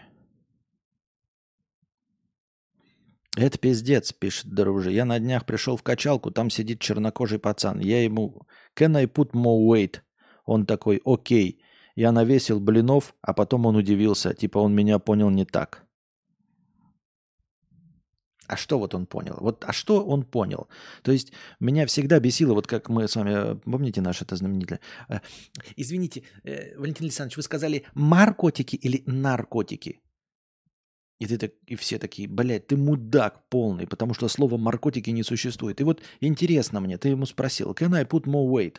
[3.39, 4.91] Это пиздец, пишет друже.
[4.91, 7.79] Я на днях пришел в качалку, там сидит чернокожий пацан.
[7.79, 10.01] Я ему, can I put more weight?
[10.43, 11.61] Он такой, окей.
[11.95, 14.33] Я навесил блинов, а потом он удивился.
[14.33, 15.85] Типа он меня понял не так.
[18.47, 19.37] А что вот он понял?
[19.39, 20.67] Вот, а что он понял?
[21.01, 24.81] То есть меня всегда бесило, вот как мы с вами, помните наше это знаменитое?
[25.07, 25.19] Э,
[25.77, 30.01] извините, э, Валентин Александрович, вы сказали маркотики или наркотики?
[31.19, 35.23] И, ты так, и все такие, блядь, ты мудак полный, потому что слово наркотики не
[35.23, 35.81] существует.
[35.81, 38.77] И вот интересно мне, ты ему спросил, can I put more weight?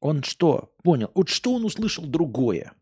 [0.00, 0.74] Он что?
[0.82, 1.10] Понял.
[1.14, 2.72] Вот что он услышал другое?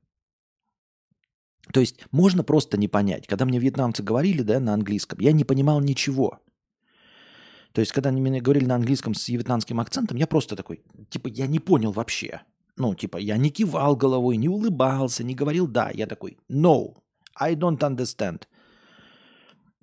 [1.72, 3.26] То есть можно просто не понять.
[3.26, 6.40] Когда мне вьетнамцы говорили да, на английском, я не понимал ничего.
[7.72, 11.26] То есть, когда они мне говорили на английском с вьетнамским акцентом, я просто такой, типа,
[11.26, 12.42] я не понял вообще.
[12.76, 15.90] Ну, типа, я не кивал головой, не улыбался, не говорил «да».
[15.90, 16.94] Я такой «no,
[17.40, 18.46] I don't understand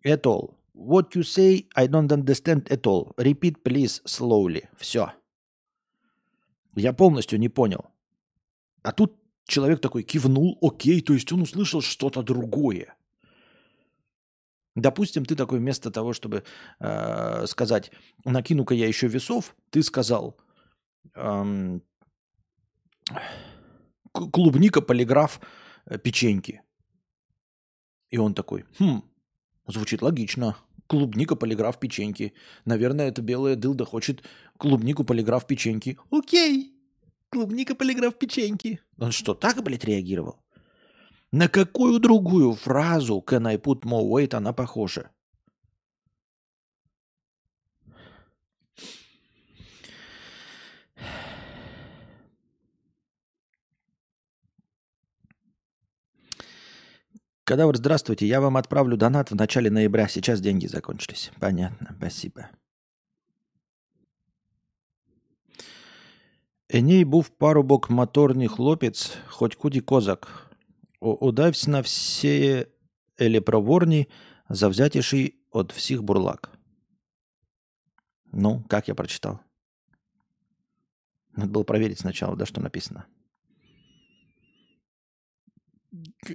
[0.05, 0.57] at all.
[0.73, 3.13] What you say, I don't understand at all.
[3.17, 4.63] Repeat, please, slowly».
[4.77, 5.13] Все.
[6.75, 7.85] Я полностью не понял.
[8.83, 12.95] А тут человек такой кивнул, окей, то есть он услышал что-то другое.
[14.75, 16.43] Допустим, ты такой вместо того, чтобы
[16.79, 17.91] э, сказать,
[18.23, 20.37] накину-ка я еще весов, ты сказал
[21.13, 21.83] эм,
[24.13, 25.41] клубника, полиграф,
[25.85, 26.61] э, печеньки.
[28.11, 29.01] И он такой, хм,
[29.67, 30.55] звучит логично.
[30.87, 32.33] Клубника, полиграф, печеньки.
[32.65, 34.23] Наверное, это белая дылда хочет
[34.57, 35.97] клубнику, полиграф, печеньки.
[36.11, 36.75] Окей.
[37.29, 38.81] Клубника, полиграф, печеньки.
[38.99, 40.43] Он что, так, блядь, реагировал?
[41.31, 45.11] На какую другую фразу «Can I put more weight» она похожа?
[57.43, 58.27] Кадавр, здравствуйте.
[58.27, 60.07] Я вам отправлю донат в начале ноября.
[60.07, 61.31] Сейчас деньги закончились.
[61.39, 61.95] Понятно.
[61.97, 62.49] Спасибо.
[66.69, 70.51] Еней був парубок моторний хлопець, хоть куди козак.
[70.99, 72.67] Удався на все
[73.17, 74.07] елепроворні,
[74.49, 76.51] завзятіший от всех бурлак.
[78.31, 79.39] Ну, как я прочитал?
[81.35, 83.05] Надо было проверить сначала, да, что написано.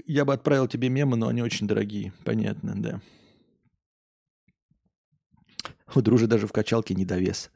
[0.06, 2.12] Я бы отправил тебе мемы, но они очень дорогие.
[2.24, 3.00] Понятно, да.
[5.94, 7.50] У дружи даже в качалке недовес.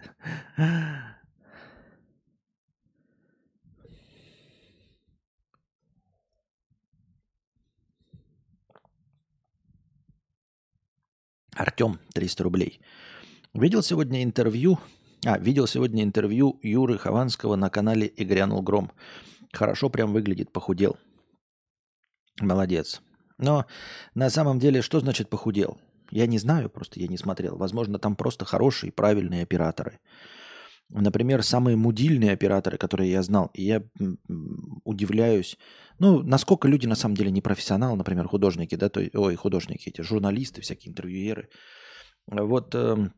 [11.53, 12.81] Артем, 300 рублей.
[13.53, 14.79] Видел сегодня интервью,
[15.27, 18.93] а, видел сегодня интервью Юры Хованского на канале «И грянул гром».
[19.53, 20.97] Хорошо прям выглядит, похудел.
[22.41, 23.03] Молодец.
[23.39, 23.67] Но
[24.15, 25.79] на самом деле, что значит похудел?
[26.11, 27.57] Я не знаю, просто я не смотрел.
[27.57, 30.01] Возможно, там просто хорошие, правильные операторы.
[30.89, 33.83] Например, самые мудильные операторы, которые я знал, и я
[34.85, 35.57] удивляюсь,
[36.01, 40.01] ну, насколько люди на самом деле не профессионалы, например, художники, да, то, ой, художники, эти
[40.01, 41.49] журналисты, всякие интервьюеры.
[42.27, 43.11] Вот, э,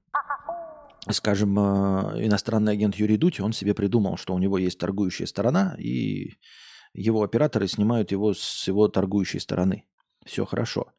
[1.11, 5.75] скажем, э, иностранный агент Юрий Дудь, он себе придумал, что у него есть торгующая сторона,
[5.79, 6.35] и
[6.95, 9.85] его операторы снимают его с его торгующей стороны.
[10.25, 10.93] Все хорошо,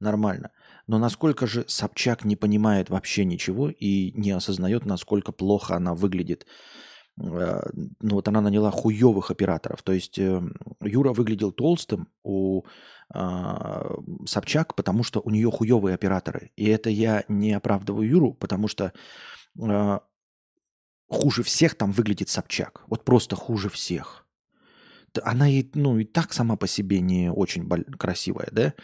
[0.00, 0.50] нормально.
[0.86, 6.46] Но насколько же Собчак не понимает вообще ничего и не осознает, насколько плохо она выглядит.
[7.20, 7.60] Э,
[8.00, 9.82] ну вот она наняла хуевых операторов.
[9.82, 10.42] То есть э,
[10.82, 12.64] Юра выглядел толстым у
[13.10, 13.90] а,
[14.26, 16.52] Собчак, потому что у нее хуевые операторы.
[16.56, 18.92] И это я не оправдываю Юру, потому что
[19.60, 20.02] а,
[21.08, 22.84] хуже всех там выглядит Собчак.
[22.86, 24.27] Вот просто хуже всех.
[25.22, 27.68] Она и, ну, и так сама по себе не очень
[27.98, 28.74] красивая, да?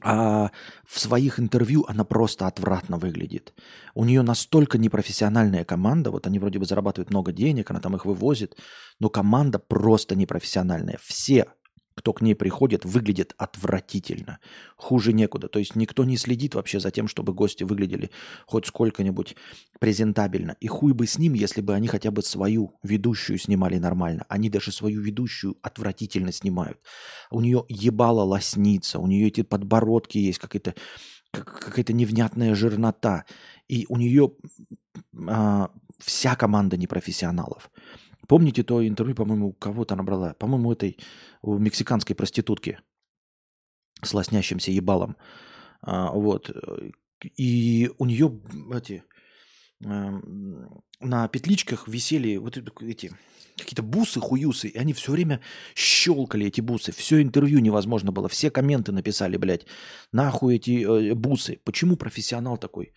[0.00, 0.52] А
[0.86, 3.52] в своих интервью она просто отвратно выглядит.
[3.94, 8.04] У нее настолько непрофессиональная команда, вот они вроде бы зарабатывают много денег, она там их
[8.04, 8.56] вывозит,
[9.00, 10.98] но команда просто непрофессиональная.
[11.02, 11.46] Все
[11.98, 14.38] кто к ней приходит, выглядит отвратительно.
[14.76, 15.48] Хуже некуда.
[15.48, 18.10] То есть никто не следит вообще за тем, чтобы гости выглядели
[18.46, 19.34] хоть сколько-нибудь
[19.80, 20.56] презентабельно.
[20.60, 24.24] И хуй бы с ним, если бы они хотя бы свою ведущую снимали нормально.
[24.28, 26.78] Они даже свою ведущую отвратительно снимают.
[27.32, 30.74] У нее ебало лосница, у нее эти подбородки есть, какая-то
[31.32, 33.24] какая-то невнятная жирнота.
[33.66, 34.32] И у нее
[35.26, 37.70] а, вся команда непрофессионалов.
[38.28, 40.34] Помните то интервью, по-моему, кого-то она брала?
[40.34, 40.98] По-моему, этой
[41.42, 42.78] у мексиканской проститутки
[44.02, 45.16] с лоснящимся ебалом.
[45.80, 46.50] А, вот.
[47.36, 48.30] И у нее
[48.74, 49.02] эти
[49.84, 50.20] э,
[51.00, 53.10] на петличках висели вот эти
[53.56, 55.40] какие-то бусы, хуюсы, и они все время
[55.74, 56.92] щелкали эти бусы.
[56.92, 58.28] Все интервью невозможно было.
[58.28, 59.66] Все комменты написали, блядь.
[60.12, 61.60] Нахуй эти э, бусы.
[61.64, 62.92] Почему профессионал такой?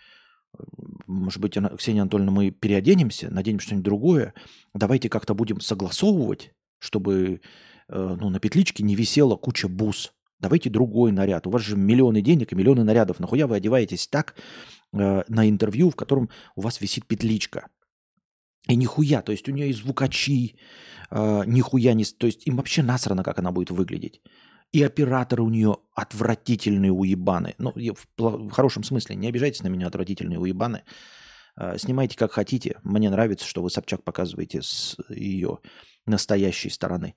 [1.08, 4.34] Может быть, Ксения Анатольевна, мы переоденемся, наденем что-нибудь другое,
[4.74, 7.42] давайте как-то будем согласовывать, чтобы
[7.90, 10.14] э, ну, на петличке не висела куча бус.
[10.40, 11.46] Давайте другой наряд.
[11.46, 13.20] У вас же миллионы денег и миллионы нарядов.
[13.20, 14.36] Нахуя вы одеваетесь так
[14.94, 17.68] э, на интервью, в котором у вас висит петличка?
[18.68, 20.56] И нихуя, то есть у нее и звукачи,
[21.12, 22.06] э, нихуя не...
[22.06, 24.22] То есть им вообще насрано, как она будет выглядеть.
[24.72, 27.56] И операторы у нее отвратительные уебаны.
[27.58, 27.74] Ну,
[28.18, 30.84] в, хорошем смысле, не обижайтесь на меня, отвратительные уебаны.
[31.56, 32.80] А, снимайте как хотите.
[32.84, 35.60] Мне нравится, что вы Собчак показываете с ее
[36.06, 37.16] настоящей стороны.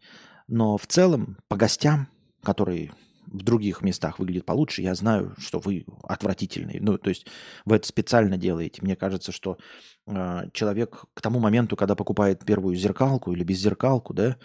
[0.49, 2.09] Но в целом, по гостям,
[2.43, 2.93] которые
[3.27, 6.79] в других местах выглядят получше, я знаю, что вы отвратительный.
[6.81, 7.27] Ну, то есть
[7.65, 8.83] вы это специально делаете.
[8.83, 9.59] Мне кажется, что
[10.07, 14.37] э, человек к тому моменту, когда покупает первую зеркалку или беззеркалку, да,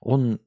[0.00, 0.40] он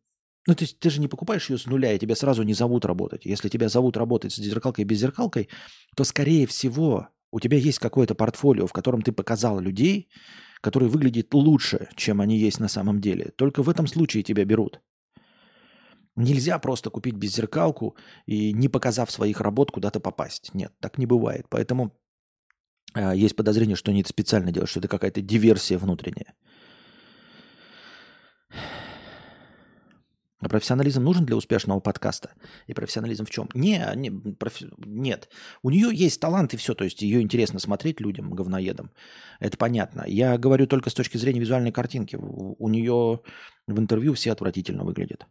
[0.48, 2.86] ну, то есть ты же не покупаешь ее с нуля, и тебя сразу не зовут
[2.86, 3.26] работать.
[3.26, 5.50] Если тебя зовут работать с зеркалкой и без зеркалкой,
[5.96, 10.10] то, скорее всего, у тебя есть какое-то портфолио, в котором ты показал людей,
[10.62, 13.32] которые выглядят лучше, чем они есть на самом деле.
[13.36, 14.82] Только в этом случае тебя берут.
[16.16, 20.54] Нельзя просто купить беззеркалку и, не показав своих работ, куда-то попасть.
[20.54, 21.46] Нет, так не бывает.
[21.50, 21.96] Поэтому
[22.96, 26.34] э, есть подозрение, что они это специально делают, что это какая-то диверсия внутренняя.
[30.42, 32.32] А профессионализм нужен для успешного подкаста?
[32.66, 33.48] И профессионализм в чем?
[33.54, 34.70] Не, не профи...
[34.78, 35.30] Нет.
[35.62, 36.74] У нее есть талант и все.
[36.74, 38.92] То есть ее интересно смотреть людям, говноедам.
[39.40, 40.04] Это понятно.
[40.08, 42.16] Я говорю только с точки зрения визуальной картинки.
[42.16, 43.22] У нее
[43.68, 45.28] в интервью все отвратительно выглядят.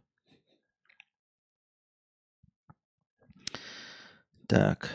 [4.47, 4.89] Так.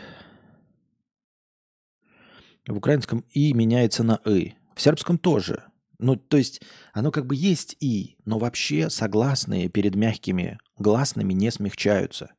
[2.67, 4.55] В украинском «и» меняется на «ы».
[4.75, 5.65] В сербском тоже.
[6.00, 6.62] Ну, то есть
[6.94, 12.34] оно как бы есть и, но вообще согласные перед мягкими гласными не смягчаются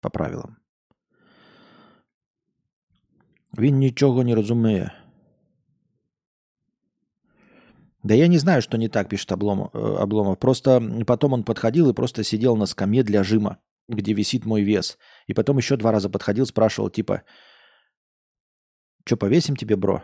[0.00, 0.56] по правилам.
[3.58, 4.92] Він ничего не розуміє.
[8.02, 9.70] Да я не знаю, что не так, пишет Обломов.
[9.74, 10.38] Э, Обломов.
[10.38, 13.58] Просто потом он подходил и просто сидел на скамье для жима,
[13.88, 14.98] где висит мой вес.
[15.28, 17.22] И потом еще два раза подходил, спрашивал, типа,
[19.04, 20.02] что, повесим тебе, бро?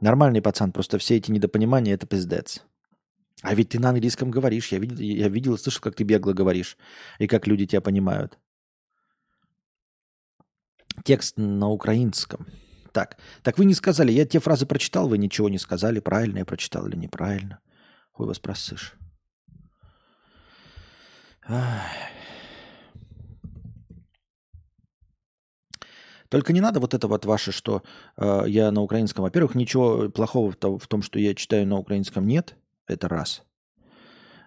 [0.00, 2.62] Нормальный пацан, просто все эти недопонимания– это пиздец.
[3.42, 4.68] А ведь ты на английском говоришь.
[4.68, 6.76] Я видел, я видел слышал, как ты бегло говоришь.
[7.18, 8.38] И как люди тебя понимают.
[11.04, 12.46] Текст на украинском.
[12.92, 14.12] Так, так вы не сказали.
[14.12, 16.00] Я те фразы прочитал, вы ничего не сказали.
[16.00, 17.60] Правильно я прочитал или неправильно.
[18.10, 18.94] Хуй вас просышь.
[21.46, 21.82] Ах.
[26.30, 27.82] Только не надо вот это вот ваше, что
[28.16, 29.24] э, я на украинском.
[29.24, 32.56] Во-первых, ничего плохого в, том, что я читаю на украинском, нет.
[32.86, 33.42] Это раз.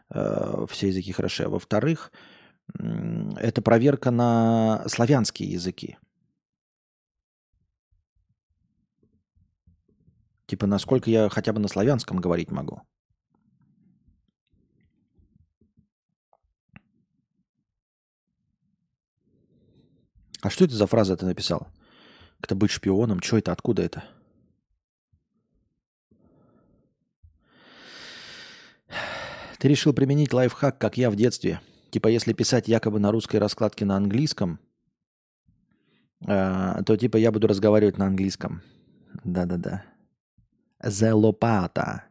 [0.10, 1.44] Э, все языки хороши.
[1.44, 2.14] А во-вторых,
[2.80, 5.98] э, это проверка на славянские языки.
[10.46, 12.82] Типа, насколько я хотя бы на славянском говорить могу.
[20.44, 21.70] А что это за фраза ты написал?
[22.42, 23.22] Как-то быть шпионом?
[23.22, 23.54] Что это?
[23.54, 24.04] Откуда это?
[29.58, 31.62] Ты решил применить лайфхак, как я в детстве.
[31.92, 34.60] Типа, если писать якобы на русской раскладке на английском,
[36.28, 38.62] э, то типа я буду разговаривать на английском.
[39.24, 39.86] Да-да-да.
[40.84, 42.04] Зелопата.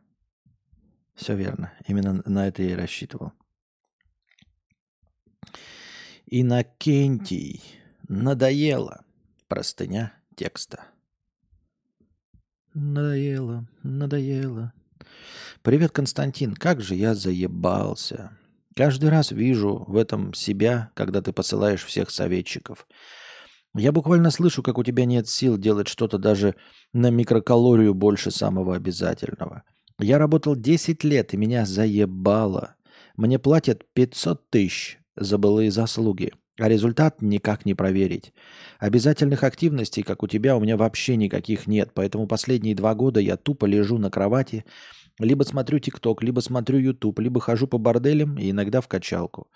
[1.14, 1.74] Все верно.
[1.86, 3.32] Именно на это я и рассчитывал.
[6.24, 7.81] Иннокентий.
[8.08, 9.04] Надоело.
[9.48, 10.84] Простыня текста.
[12.74, 14.72] Надоело, надоело.
[15.62, 16.54] Привет, Константин.
[16.54, 18.36] Как же я заебался.
[18.74, 22.86] Каждый раз вижу в этом себя, когда ты посылаешь всех советчиков.
[23.74, 26.56] Я буквально слышу, как у тебя нет сил делать что-то даже
[26.92, 29.62] на микрокалорию больше самого обязательного.
[29.98, 32.74] Я работал 10 лет, и меня заебало.
[33.16, 38.32] Мне платят 500 тысяч за былые заслуги, а результат никак не проверить.
[38.78, 43.36] Обязательных активностей, как у тебя, у меня вообще никаких нет, поэтому последние два года я
[43.36, 44.64] тупо лежу на кровати,
[45.18, 49.48] либо смотрю ТикТок, либо смотрю Ютуб, либо хожу по борделям и иногда в качалку.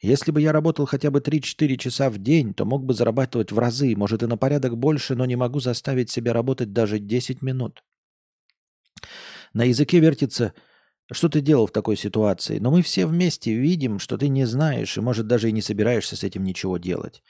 [0.00, 3.58] Если бы я работал хотя бы 3-4 часа в день, то мог бы зарабатывать в
[3.58, 7.82] разы, может и на порядок больше, но не могу заставить себя работать даже 10 минут.
[9.54, 10.52] На языке вертится
[11.10, 12.58] что ты делал в такой ситуации?
[12.58, 16.16] Но мы все вместе видим, что ты не знаешь и, может, даже и не собираешься
[16.16, 17.22] с этим ничего делать.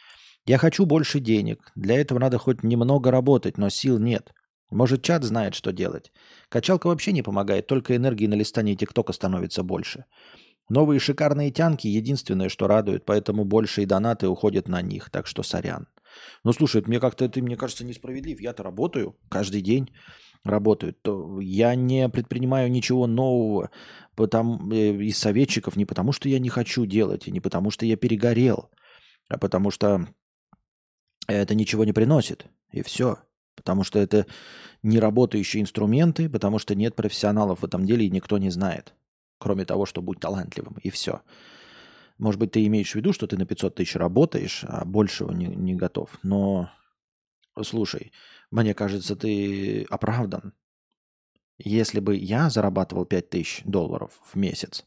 [0.46, 1.70] Я хочу больше денег.
[1.76, 4.32] Для этого надо хоть немного работать, но сил нет.
[4.70, 6.12] Может, чат знает, что делать.
[6.48, 10.04] Качалка вообще не помогает, только энергии на листании ТикТока становится больше.
[10.68, 15.42] Новые шикарные тянки– единственное, что радует, поэтому больше и донаты уходят на них, так что
[15.42, 15.86] сорян.
[16.44, 18.40] Ну, слушай, мне как-то ты, мне кажется, несправедлив.
[18.40, 19.90] Я-то работаю каждый день
[20.44, 23.70] работают, то я не предпринимаю ничего нового
[24.18, 27.86] потому, э, из советчиков не потому, что я не хочу делать, и не потому, что
[27.86, 28.68] я перегорел,
[29.28, 30.08] а потому что
[31.28, 33.18] это ничего не приносит, и все.
[33.54, 34.26] Потому что это
[34.82, 38.94] не работающие инструменты, потому что нет профессионалов в этом деле, и никто не знает.
[39.38, 41.22] Кроме того, что будь талантливым, и все.
[42.18, 45.46] Может быть, ты имеешь в виду, что ты на 500 тысяч работаешь, а большего не,
[45.46, 46.18] не готов.
[46.24, 46.70] Но
[47.62, 48.10] слушай,
[48.50, 50.54] мне кажется, ты оправдан.
[51.58, 54.86] Если бы я зарабатывал 5000 долларов в месяц,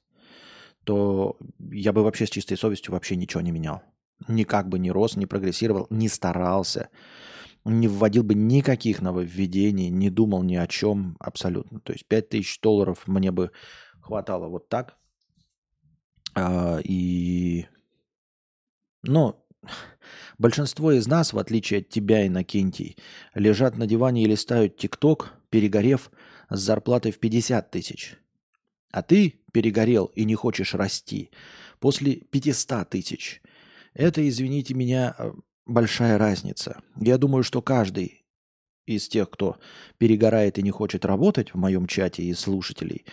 [0.83, 1.37] то
[1.71, 3.83] я бы вообще с чистой совестью вообще ничего не менял.
[4.27, 6.89] Никак бы не рос, не прогрессировал, не старался,
[7.65, 11.79] не вводил бы никаких нововведений, не думал ни о чем абсолютно.
[11.81, 13.51] То есть 5000 долларов мне бы
[13.99, 14.97] хватало вот так.
[16.33, 17.67] А, и...
[19.03, 19.40] Ну,
[20.37, 22.97] Большинство из нас, в отличие от тебя, Иннокентий,
[23.35, 26.11] лежат на диване и листают ТикТок, перегорев
[26.49, 28.17] с зарплатой в 50 тысяч.
[28.91, 31.29] А ты перегорел и не хочешь расти
[31.79, 33.41] после 500 тысяч.
[33.93, 35.31] Это, извините меня, э,
[35.65, 36.81] большая разница.
[36.99, 38.25] Я думаю, что каждый
[38.85, 39.57] из тех, кто
[39.97, 43.05] перегорает и не хочет работать в моем чате из слушателей,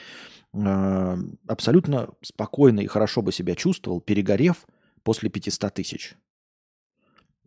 [0.52, 4.66] э, абсолютно спокойно и хорошо бы себя чувствовал, перегорев
[5.02, 6.16] после 500 тысяч.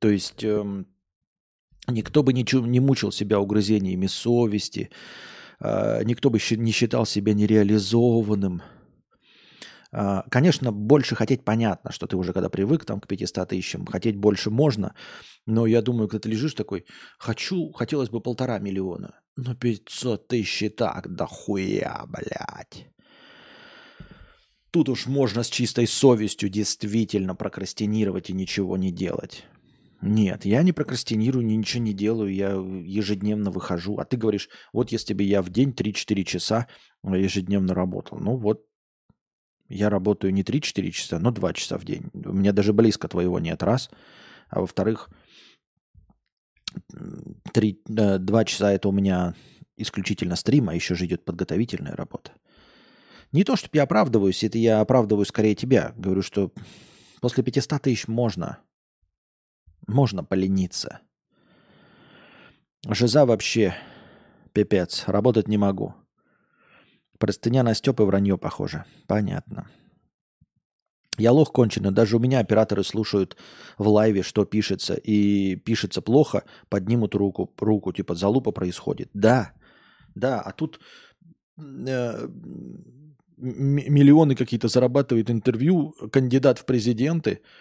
[0.02, 0.88] То есть эм,
[1.88, 4.89] никто бы не, чу- не мучил себя угрызениями совести,
[5.60, 8.64] э, никто бы не считал себя нереализованным.
[9.91, 14.18] Э, конечно, больше хотеть понятно, что ты уже когда привык там, к 500 тысячам, хотеть
[14.18, 14.95] больше можно,
[15.45, 16.86] но я думаю, когда ты лежишь такой,
[17.20, 22.88] хочу, хотелось бы полтора миллиона, но 500 тысяч и так, да хуя, блядь.
[24.72, 29.45] Тут уж можно с чистой совестью действительно прокрастинировать и ничего не делать.
[30.02, 33.97] Нет, я не прокрастинирую, ничего не делаю, я ежедневно выхожу.
[33.97, 36.68] А ты говоришь, вот если бы я в день 3-4 часа
[37.04, 38.18] ежедневно работал.
[38.18, 38.66] Ну вот,
[39.70, 42.10] я работаю не 3-4 часа, но 2 часа в день.
[42.14, 43.91] У меня даже близко твоего нет, раз.
[44.49, 45.08] А во-вторых,
[47.54, 49.36] 3, 2 часа это у меня
[49.78, 52.32] исключительно стрим, а еще же идет подготовительная работа.
[53.32, 55.93] Не то, чтобы я оправдываюсь, это я оправдываю скорее тебя.
[55.95, 56.52] Говорю, что
[57.22, 58.58] после 500 тысяч можно–
[59.92, 61.00] можно полениться.
[62.89, 63.76] Жиза вообще
[64.54, 65.04] пипец.
[65.08, 65.94] Работать не могу.
[67.20, 68.86] Простыня на Степы вранье похоже.
[69.08, 69.70] Понятно.
[71.18, 71.92] Я лох конченый.
[71.92, 73.38] Даже у меня операторы слушают
[73.78, 74.96] в лайве, что пишется.
[74.96, 77.54] И пишется плохо, поднимут руку.
[77.60, 79.10] Руку, типа залупа происходит.
[79.14, 79.54] Да,
[80.16, 80.42] да.
[80.42, 80.80] А тут
[81.58, 82.28] э,
[83.38, 87.42] миллионы какие-то зарабатывает интервью, кандидат в президенты–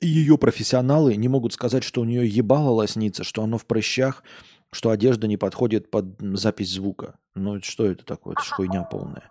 [0.00, 4.22] ее профессионалы не могут сказать, что у нее ебало лоснится, что оно в прыщах,
[4.72, 7.18] что одежда не подходит под запись звука.
[7.34, 8.34] Ну, что это такое?
[8.34, 9.30] Это ж хуйня полная.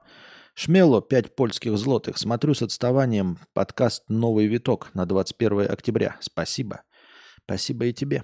[0.55, 2.18] Шмело, 5 польских злотых.
[2.18, 6.18] Смотрю с отставанием подкаст «Новый виток» на 21 октября.
[6.20, 6.84] Спасибо.
[7.45, 8.24] Спасибо и тебе,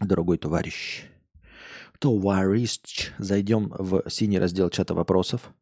[0.00, 1.04] дорогой товарищ.
[1.98, 3.12] Товарищ.
[3.18, 5.52] Зайдем в синий раздел чата вопросов.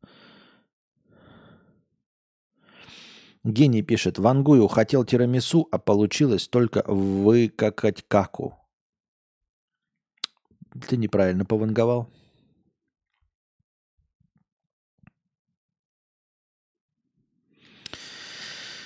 [3.42, 8.54] Гений пишет, Вангую хотел тирамису, а получилось только выкакать каку.
[10.88, 12.08] Ты неправильно пованговал.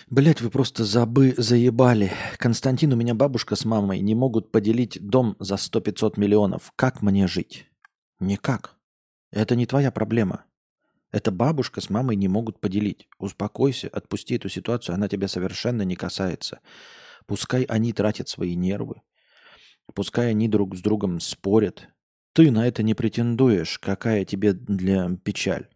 [0.09, 2.13] Блять, вы просто забы заебали.
[2.39, 6.73] Константин, у меня бабушка с мамой не могут поделить дом за 100-500 миллионов.
[6.77, 7.67] Как мне жить?
[8.21, 8.77] Никак.
[9.33, 10.45] Это не твоя проблема.
[11.15, 13.07] Это бабушка с мамой не могут поделить.
[13.21, 16.59] Успокойся, отпусти эту ситуацию, она тебя совершенно не касается.
[17.27, 18.97] Пускай они тратят свои нервы,
[19.95, 21.87] пускай они друг с другом спорят.
[22.33, 25.69] Ты на это не претендуешь, какая тебе для печаль.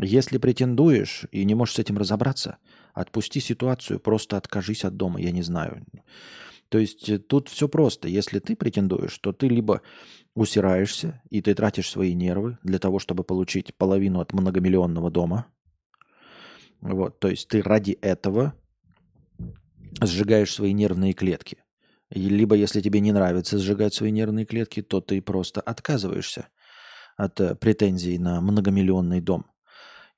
[0.00, 2.56] Если претендуешь и не можешь с этим разобраться,
[2.94, 5.84] отпусти ситуацию, просто откажись от дома, я не знаю.
[6.68, 8.08] То есть э, тут все просто.
[8.08, 9.82] Если ты претендуешь, то ты либо
[10.34, 15.46] усираешься, и ты тратишь свои нервы для того, чтобы получить половину от многомиллионного дома.
[16.80, 18.54] Вот, то есть ты ради этого
[20.00, 21.58] сжигаешь свои нервные клетки.
[22.10, 26.48] Либо если тебе не нравится сжигать свои нервные клетки, то ты просто отказываешься
[27.16, 29.46] от э, претензий на многомиллионный дом.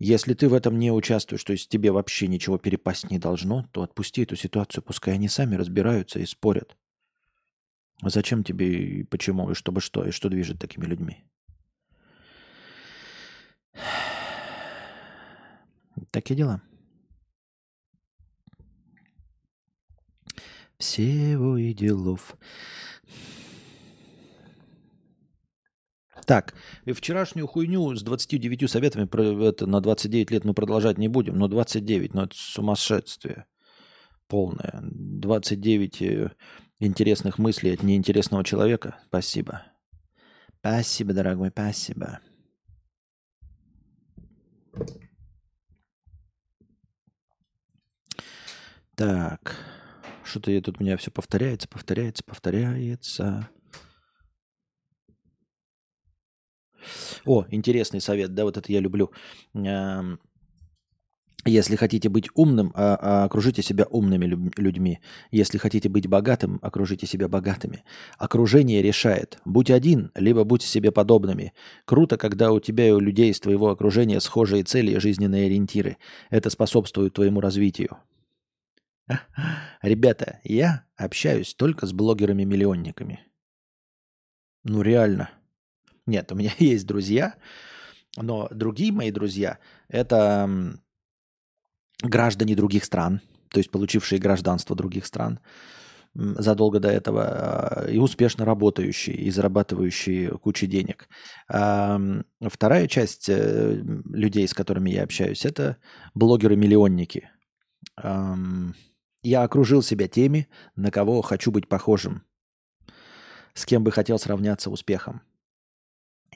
[0.03, 3.83] Если ты в этом не участвуешь, то есть тебе вообще ничего перепасть не должно, то
[3.83, 6.75] отпусти эту ситуацию, пускай они сами разбираются и спорят.
[8.03, 11.23] Зачем тебе и почему, и чтобы что, и что движет такими людьми?
[16.11, 16.63] Такие дела.
[20.79, 22.39] Всего и делов.
[26.31, 26.55] Так,
[26.85, 31.37] и вчерашнюю хуйню с 29 советами про это на 29 лет мы продолжать не будем,
[31.37, 33.47] но 29, ну это сумасшествие
[34.29, 34.79] полное.
[34.81, 36.31] 29 э,
[36.79, 39.01] интересных мыслей от неинтересного человека.
[39.09, 39.65] Спасибо.
[40.61, 42.21] Спасибо, дорогой, спасибо.
[48.95, 49.57] Так,
[50.23, 53.51] что-то тут у меня все повторяется, повторяется, повторяется.
[57.25, 59.11] О, интересный совет, да, вот это я люблю.
[61.47, 64.27] Если хотите быть умным, а, а, окружите себя умными
[64.59, 65.01] людьми.
[65.31, 67.83] Если хотите быть богатым, окружите себя богатыми.
[68.19, 69.39] Окружение решает.
[69.47, 71.55] Будь один, либо будь себе подобными.
[71.87, 75.97] Круто, когда у тебя и у людей из твоего окружения схожие цели и жизненные ориентиры.
[76.29, 77.97] Это способствует твоему развитию.
[79.83, 83.21] Ребята, я общаюсь только с блогерами-миллионниками.
[84.65, 85.31] Ну реально.
[86.07, 87.35] Нет, у меня есть друзья,
[88.17, 90.79] но другие мои друзья– это
[92.03, 93.21] граждане других стран,
[93.51, 95.41] то есть получившие гражданство других стран
[96.15, 101.09] задолго до этого а, и успешно работающие и зарабатывающие кучу денег.
[101.47, 105.77] Вторая часть э, людей, с которыми я общаюсь, это
[106.15, 107.31] блогеры-миллионники.
[109.23, 112.25] Я окружил себя теми, на кого хочу быть похожим,
[113.55, 115.23] с кем бы хотел сравняться успехом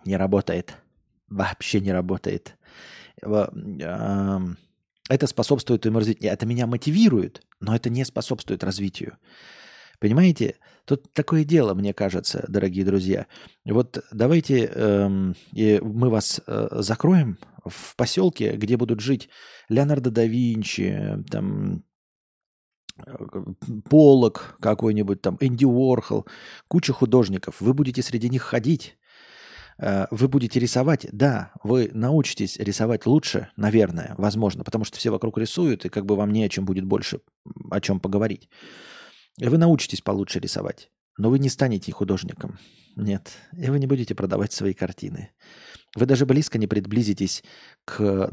[0.07, 0.77] не работает.
[1.29, 2.57] Вообще не работает.
[3.21, 6.31] Это способствует твоему развитию.
[6.31, 9.19] Это меня мотивирует, но это не способствует развитию.
[10.01, 10.57] Понимаете?
[10.85, 13.27] Тут такое дело, мне кажется, дорогие друзья.
[13.65, 19.31] Вот давайте эм, мы вас э, закроем в поселке, где будут жить
[19.71, 21.85] Леонардо да Винчи, там
[23.07, 23.15] э,
[23.89, 26.27] Полок какой-нибудь, там Энди Уорхол,
[26.69, 27.61] куча художников.
[27.61, 28.99] Вы будете среди них ходить,
[29.79, 35.85] вы будете рисовать, да, вы научитесь рисовать лучше, наверное, возможно, потому что все вокруг рисуют,
[35.85, 37.21] и как бы вам не о чем будет больше
[37.71, 38.49] о чем поговорить.
[39.39, 42.59] Вы научитесь получше рисовать, но вы не станете художником.
[42.97, 45.33] Нет, и вы не будете продавать свои картины.
[45.97, 47.43] Вы даже близко не приблизитесь
[47.85, 48.29] к,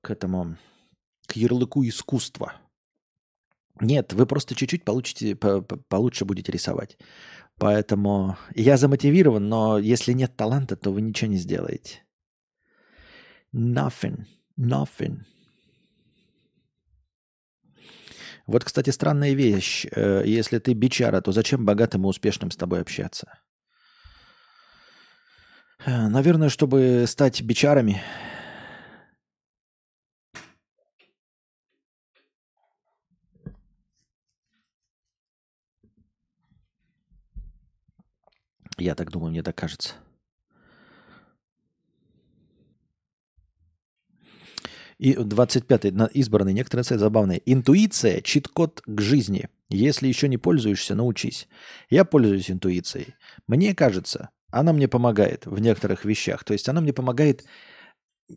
[0.00, 0.56] к этому,
[1.26, 2.54] к ярлыку искусства.
[3.80, 6.98] Нет, вы просто чуть-чуть получите, получше будете рисовать.
[7.60, 12.00] Поэтому я замотивирован, но если нет таланта, то вы ничего не сделаете.
[13.54, 14.24] Nothing.
[14.58, 15.18] Nothing.
[18.46, 19.86] Вот, кстати, странная вещь.
[19.94, 23.38] Э, если ты бичара, то зачем богатым и успешным с тобой общаться?
[25.84, 28.00] Э, наверное, чтобы стать бичарами,
[38.80, 39.94] Я так думаю, мне так кажется.
[44.98, 47.40] И 25-й избранный, некоторые сайты забавные.
[47.46, 49.48] Интуиция– чит-код к жизни.
[49.70, 51.48] Если еще не пользуешься, научись.
[51.88, 53.14] Я пользуюсь интуицией.
[53.46, 56.44] Мне кажется, она мне помогает в некоторых вещах.
[56.44, 57.44] То есть она мне помогает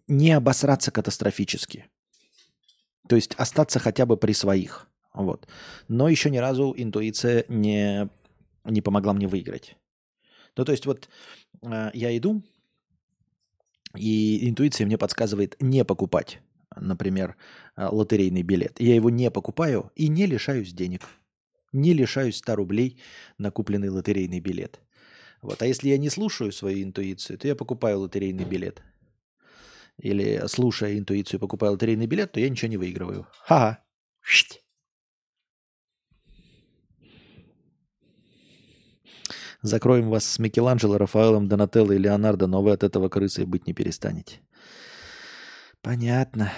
[0.07, 1.87] не обосраться катастрофически.
[3.09, 4.87] То есть остаться хотя бы при своих.
[5.13, 5.47] Вот.
[5.89, 8.09] Но еще ни разу интуиция не,
[8.63, 9.75] не помогла мне выиграть.
[10.55, 11.09] Ну, то есть вот
[11.61, 12.43] э, я иду,
[13.95, 16.39] и интуиция мне подсказывает не покупать,
[16.75, 17.35] например,
[17.75, 18.79] э, лотерейный билет.
[18.79, 21.01] Я его не покупаю и не лишаюсь денег.
[21.71, 23.01] Не лишаюсь 100 рублей
[23.37, 24.79] на купленный лотерейный билет.
[25.41, 25.61] Вот.
[25.61, 28.81] А если я не слушаю свою интуицию, то я покупаю лотерейный билет.
[29.97, 33.27] Или слушая интуицию, покупаю лотерейный билет, то я ничего не выигрываю.
[33.45, 33.83] Ха-ха.
[39.63, 43.73] Закроем вас с Микеланджело, Рафаэлом, Донателло и Леонардо, но вы от этого крысой быть не
[43.73, 44.41] перестанете.
[45.81, 46.51] Понятно.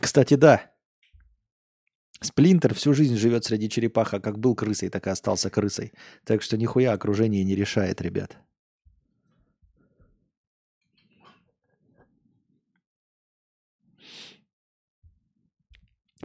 [0.00, 0.72] Кстати, да.
[2.20, 5.92] Сплинтер всю жизнь живет среди черепах, а как был крысой, так и остался крысой.
[6.24, 8.36] Так что нихуя окружение не решает, ребят.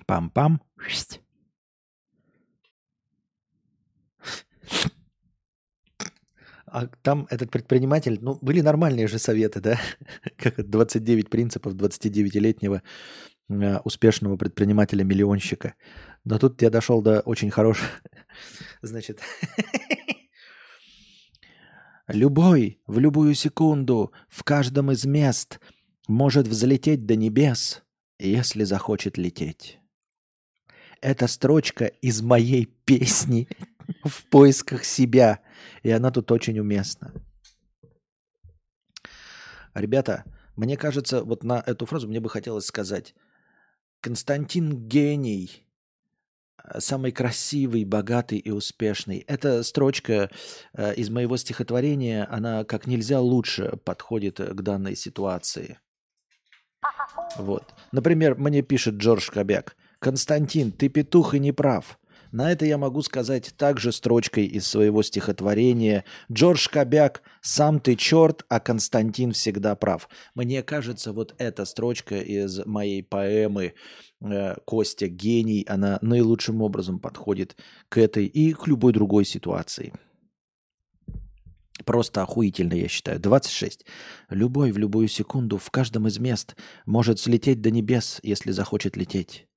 [0.07, 0.61] Пам-пам.
[6.71, 9.77] А там этот предприниматель, ну, были нормальные же советы, да?
[10.37, 12.81] Как 29 принципов 29-летнего
[13.49, 15.73] э, успешного предпринимателя-миллионщика.
[16.23, 17.89] Но тут я дошел до очень хорошего.
[18.81, 19.19] Значит,
[22.07, 25.59] любой в любую секунду в каждом из мест
[26.07, 27.83] может взлететь до небес,
[28.17, 29.77] если захочет лететь.
[31.01, 33.49] Это строчка из моей песни
[34.05, 35.41] в поисках себя–
[35.83, 37.13] и она тут очень уместна.
[39.73, 43.15] Ребята, мне кажется, вот на эту фразу мне бы хотелось сказать.
[44.01, 45.65] Константин гений,
[46.63, 49.23] э, самый красивый, богатый и успешный.
[49.27, 50.29] Эта строчка
[50.73, 55.79] э, из моего стихотворения, она как нельзя лучше подходит к данной ситуации.
[57.37, 57.73] Вот.
[57.91, 59.75] Например, мне пишет Джордж Кобяк.
[59.99, 61.99] Константин, ты петух и не прав.
[62.31, 68.45] На это я могу сказать также строчкой из своего стихотворения «Джордж Кобяк, сам ты черт,
[68.47, 70.07] а Константин всегда прав».
[70.33, 73.73] Мне кажется, вот эта строчка из моей поэмы
[74.21, 77.57] э, «Костя гений», она наилучшим образом подходит
[77.89, 79.93] к этой и к любой другой ситуации.
[81.85, 83.19] Просто охуительно, я считаю.
[83.19, 83.85] 26.
[84.29, 86.55] Любой в любую секунду в каждом из мест
[86.85, 89.47] может слететь до небес, если захочет лететь.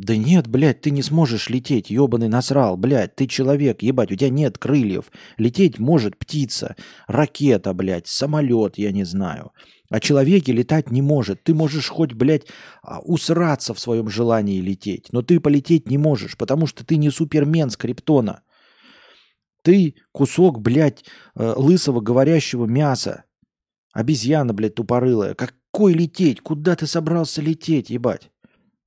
[0.00, 4.30] Да нет, блядь, ты не сможешь лететь, ебаный насрал, блядь, ты человек, ебать, у тебя
[4.30, 5.12] нет крыльев.
[5.36, 6.74] Лететь может птица,
[7.06, 9.52] ракета, блядь, самолет, я не знаю.
[9.90, 11.42] А человеки летать не может.
[11.42, 12.46] Ты можешь хоть, блядь,
[12.82, 17.10] а, усраться в своем желании лететь, но ты полететь не можешь, потому что ты не
[17.10, 18.40] супермен с криптона.
[19.62, 23.24] Ты кусок, блядь, э, лысого говорящего мяса.
[23.92, 25.34] Обезьяна, блядь, тупорылая.
[25.34, 26.40] Какой лететь?
[26.40, 28.30] Куда ты собрался лететь, ебать?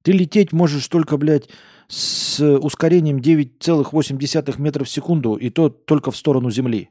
[0.03, 1.49] Ты лететь можешь только, блядь,
[1.87, 6.89] с ускорением 9,8 метров в секунду, и то только в сторону Земли.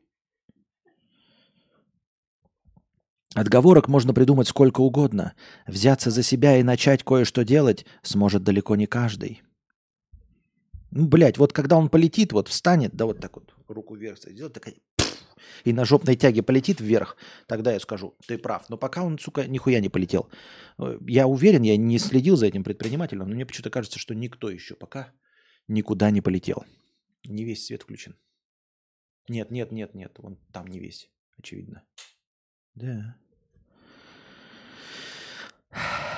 [3.34, 5.34] Отговорок можно придумать сколько угодно.
[5.66, 9.42] Взяться за себя и начать кое-что делать сможет далеко не каждый.
[10.90, 14.52] Ну, блядь, вот когда он полетит, вот встанет, да вот так вот, руку вверх сделает,
[14.52, 14.74] такая,
[15.64, 17.16] и на жопной тяге полетит вверх,
[17.47, 18.68] тогда я скажу, ты прав.
[18.68, 20.28] Но пока он, сука, нихуя не полетел.
[20.78, 24.51] Э, я уверен, я не следил за этим предпринимателем, но мне почему-то кажется, что никто
[24.51, 25.12] еще пока
[25.68, 26.64] никуда не полетел.
[27.24, 28.16] Не весь свет включен.
[29.28, 31.82] Нет, нет, нет, нет, он там не весь, очевидно.
[32.74, 33.16] Да.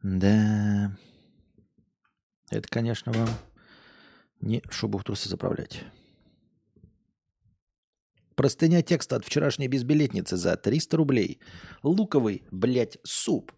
[0.00, 0.96] Да.
[2.50, 3.28] Это, конечно, вам
[4.40, 5.84] не шубу в трусы заправлять.
[8.34, 11.40] Простыня текста от вчерашней безбилетницы за 300 рублей.
[11.82, 13.52] Луковый, блядь, суп.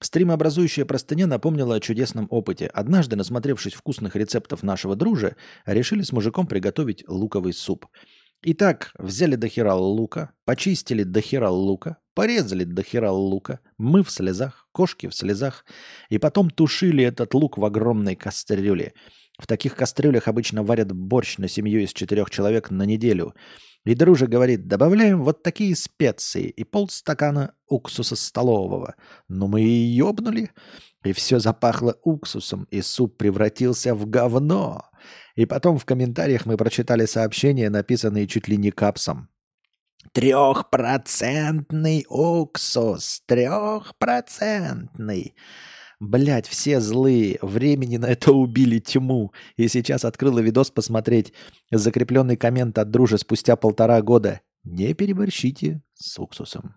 [0.00, 2.66] Стримообразующая простыня напомнила о чудесном опыте.
[2.66, 5.36] Однажды, насмотревшись вкусных рецептов нашего дружа,
[5.66, 7.86] решили с мужиком приготовить луковый суп–
[8.44, 15.14] Итак, взяли до лука, почистили до лука, порезали до лука, мы в слезах, кошки в
[15.14, 15.64] слезах,
[16.10, 18.94] и потом тушили этот лук в огромной кастрюле.
[19.38, 23.34] В таких кастрюлях обычно варят борщ на семью из четырех человек на неделю.
[23.84, 28.94] И дружа говорит, добавляем вот такие специи и полстакана уксуса столового.
[29.28, 30.50] Но мы и ёбнули,
[31.02, 34.84] и все запахло уксусом, и суп превратился в говно.
[35.34, 39.28] И потом в комментариях мы прочитали сообщения, написанные чуть ли не капсом.
[40.12, 45.34] Трехпроцентный уксус, трехпроцентный.
[46.04, 47.38] Блять, все злые.
[47.42, 49.32] Времени на это убили тьму.
[49.56, 51.32] И сейчас открыла видос посмотреть.
[51.70, 54.40] Закрепленный коммент от дружи спустя полтора года.
[54.64, 56.74] Не переборщите с уксусом.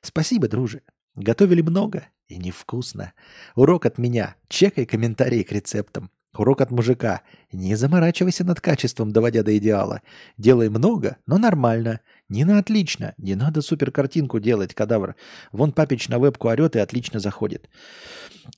[0.00, 0.82] Спасибо, дружи.
[1.14, 3.12] Готовили много и невкусно.
[3.54, 4.34] Урок от меня.
[4.48, 6.10] Чекай комментарии к рецептам.
[6.36, 7.22] Урок от мужика.
[7.52, 10.02] Не заморачивайся над качеством, доводя до идеала.
[10.36, 12.00] Делай много, но нормально.
[12.28, 13.14] Не на отлично.
[13.18, 15.14] Не надо супер картинку делать, кадавр.
[15.52, 17.68] Вон папич на вебку орет и отлично заходит.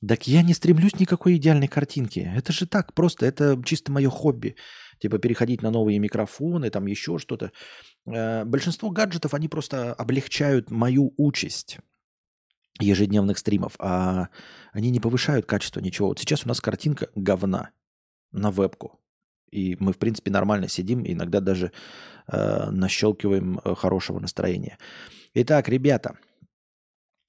[0.07, 2.31] Так я не стремлюсь никакой идеальной картинки.
[2.35, 4.57] Это же так, просто это чисто мое хобби.
[4.99, 7.53] Типа переходить на новые микрофоны, там еще что-то.
[8.07, 11.79] Э, большинство гаджетов, они просто облегчают мою участь
[12.79, 14.29] ежедневных стримов, а
[14.72, 16.09] они не повышают качество ничего.
[16.09, 17.70] Вот сейчас у нас картинка говна
[18.33, 18.99] на вебку.
[19.51, 21.72] И мы, в принципе, нормально сидим, иногда даже
[22.27, 24.77] э, нащелкиваем э, хорошего настроения.
[25.35, 26.18] Итак, ребята,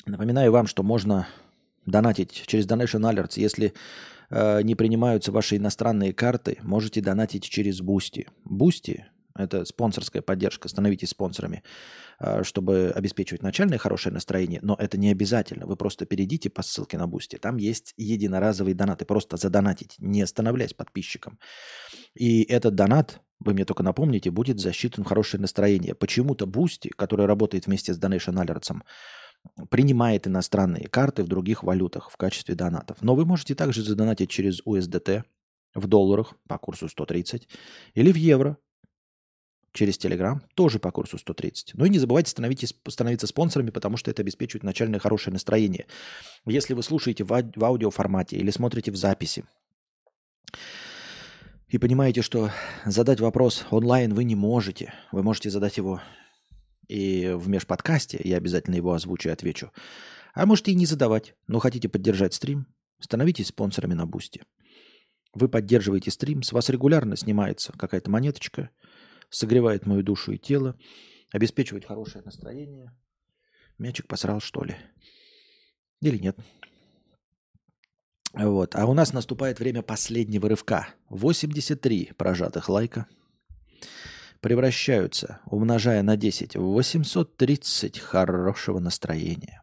[0.06, 1.28] напоминаю вам, что можно
[1.86, 3.34] донатить через Donation Alerts.
[3.40, 3.74] Если
[4.30, 8.28] э, не принимаются ваши иностранные карты, можете донатить через Boosty.
[8.46, 9.04] Boosty–
[9.38, 11.64] это спонсорская поддержка, становитесь спонсорами.
[12.20, 15.68] А, чтобы обеспечивать начальное хорошее настроение, но это не обязательно.
[15.68, 17.38] Вы просто перейдите по ссылке на Boosty.
[17.38, 19.06] Там есть единоразовые донаты.
[19.06, 21.38] Просто задонатить, не становляясь подписчиком.
[22.16, 25.94] И этот донат, вы мне только напомните, будет засчитан в хорошее настроение.
[25.94, 28.82] Почему-то Boosty, который работает вместе с Donation Alerts,
[29.70, 32.98] принимает иностранные карты в других валютах в качестве донатов.
[33.02, 35.24] Но вы можете также задонатить через USDT
[35.76, 37.48] в долларах по курсу 130
[37.94, 38.58] или в евро
[39.78, 41.76] через Telegram, тоже по курсу 130.
[41.76, 45.86] Ну и не забывайте становиться спонсорами, потому что это обеспечивает начальное хорошее настроение.
[46.46, 49.46] Если вы слушаете в, в аудиоформате или смотрите в записи,
[51.68, 52.50] и понимаете, что
[52.86, 56.02] задать вопрос онлайн вы не можете, вы можете задать его
[56.88, 59.72] и в межподкасте, я обязательно его озвучу и отвечу,
[60.34, 62.68] а можете и не задавать, но хотите поддержать стрим,
[63.00, 64.44] становитесь спонсорами на Boosty.
[65.34, 68.72] Вы поддерживаете стрим, с вас регулярно снимается какая-то монеточка–
[69.30, 70.78] согревает мою душу и тело,
[71.32, 72.92] обеспечивает хорошее настроение.
[73.78, 74.76] Мячик посрал, что ли?
[76.02, 76.38] Или нет?
[78.34, 78.76] Вот.
[78.76, 80.88] А у нас наступает время последнего рывка.
[81.10, 83.08] 83 прожатых лайка
[84.42, 89.62] превращаются, умножая на 10, в 830 хорошего настроения.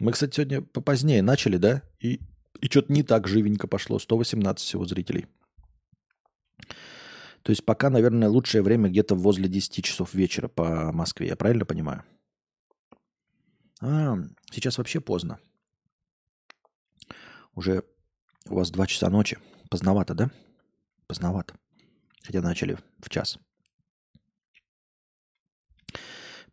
[0.00, 1.82] Мы, кстати, сегодня попозднее начали, да?
[2.00, 2.20] И
[2.64, 3.98] и что-то не так живенько пошло.
[3.98, 5.26] 118 всего зрителей.
[7.42, 11.26] То есть пока, наверное, лучшее время где-то возле 10 часов вечера по Москве.
[11.26, 12.04] Я правильно понимаю?
[13.82, 14.16] А,
[14.50, 15.38] сейчас вообще поздно.
[17.54, 17.84] Уже
[18.48, 19.36] у вас 2 часа ночи.
[19.68, 20.30] Поздновато, да?
[21.06, 21.56] Поздновато.
[22.22, 23.38] Хотя начали в час.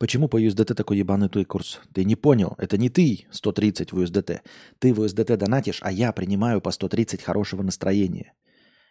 [0.01, 1.79] Почему по USDT такой ебанутый курс?
[1.93, 4.39] Ты не понял, это не ты 130 в USDT.
[4.79, 8.33] Ты в USDT донатишь, а я принимаю по 130 хорошего настроения.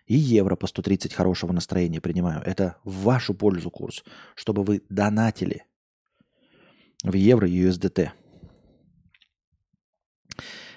[0.07, 2.43] И евро по 130 хорошего настроения принимаю.
[2.47, 4.05] Это в вашу пользу курс,
[4.37, 5.65] чтобы вы донатили
[7.03, 8.11] в евро и USDT.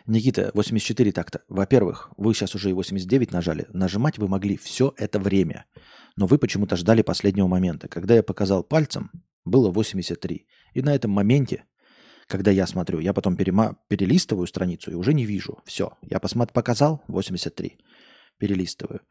[0.08, 1.44] Никита, 84 так-то.
[1.48, 3.68] Во-первых, вы сейчас уже и 89 нажали.
[3.72, 5.66] Нажимать вы могли все это время.
[6.16, 7.88] Но вы почему-то ждали последнего момента.
[7.88, 9.12] Когда я показал пальцем,
[9.46, 10.48] было 83.
[10.74, 11.66] И на этом моменте,
[12.28, 15.60] когда я смотрю, я потом перема- перелистываю страницу и уже не вижу.
[15.66, 17.78] Все, я посмотр- показал 83.
[18.38, 19.02] Перелистываю.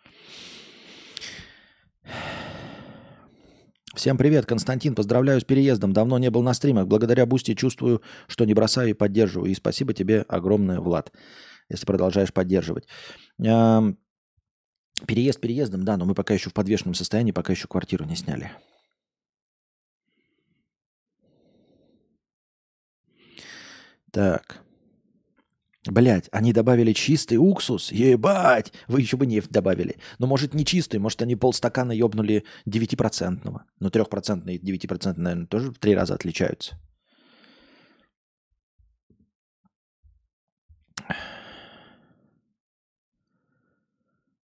[3.95, 5.93] Всем привет, Константин, поздравляю с переездом.
[5.93, 6.87] Давно не был на стримах.
[6.87, 9.51] Благодаря Boosty чувствую, что не бросаю и поддерживаю.
[9.51, 11.13] И спасибо тебе огромное, Влад,
[11.69, 12.89] если продолжаешь поддерживать.
[15.07, 18.51] Переезд переездом, да, но мы пока еще в подвешенном состоянии, пока еще квартиру не сняли.
[24.13, 24.63] Так.
[25.85, 27.91] Блять, они добавили чистый уксус?
[27.91, 28.73] Ебать!
[28.87, 29.97] Вы еще бы нефть добавили.
[30.19, 33.63] Но может не чистый, может они полстакана ебнули 9-процентного.
[33.81, 36.79] Но 3% и 9%, наверное, тоже в три раза отличаются.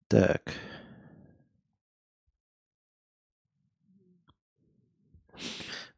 [0.09, 0.55] Так.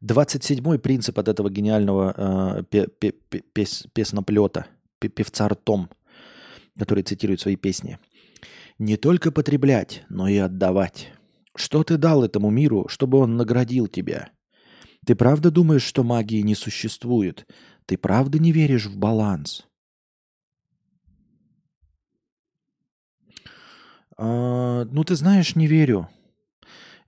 [0.03, 2.87] 27-й принцип от этого гениального э,
[3.53, 4.65] пес, песноплета,
[4.99, 5.89] певца ртом,
[6.77, 7.99] который цитирует свои песни.
[8.79, 11.11] «Не только потреблять, но и отдавать.
[11.55, 14.29] Что ты дал этому миру, чтобы он наградил тебя?
[15.05, 17.45] Ты правда думаешь, что магии не существует?
[17.85, 19.67] Ты правда не веришь в баланс?»
[24.17, 26.07] А, ну, ты знаешь, не верю.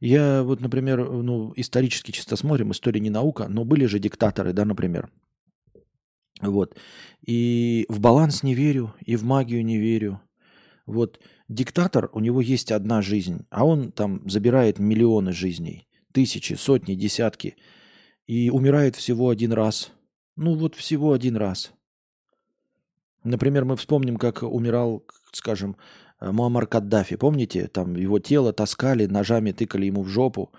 [0.05, 4.65] Я вот, например, ну, исторически чисто смотрим, история не наука, но были же диктаторы, да,
[4.65, 5.09] например.
[6.41, 6.75] Вот.
[7.25, 10.19] И в баланс не верю, и в магию не верю.
[10.85, 16.95] Вот диктатор, у него есть одна жизнь, а он там забирает миллионы жизней, тысячи, сотни,
[16.95, 17.55] десятки,
[18.27, 19.93] и умирает всего один раз.
[20.35, 21.71] Ну вот всего один раз.
[23.23, 25.77] Например, мы вспомним, как умирал, скажем,
[26.31, 27.15] Муаммар Каддафи.
[27.15, 30.51] Помните, там его тело таскали, ножами тыкали ему в жопу.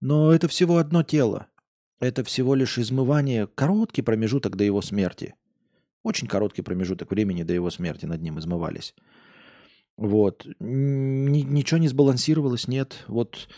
[0.00, 1.46] Но это всего одно тело.
[2.00, 5.34] Это всего лишь измывание, короткий промежуток до его смерти.
[6.02, 8.94] Очень короткий промежуток времени до его смерти над ним измывались.
[9.96, 10.46] Вот.
[10.60, 13.04] Ни, ничего не сбалансировалось, нет.
[13.08, 13.48] Вот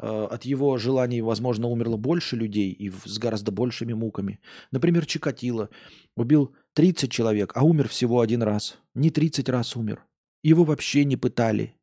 [0.00, 4.40] э, от его желаний, возможно, умерло больше людей и с гораздо большими муками.
[4.72, 5.68] Например, Чикатило
[6.16, 8.78] убил 30 человек, а умер всего один раз.
[8.94, 10.04] Не 30 раз умер.
[10.42, 11.74] Его вообще не пытали.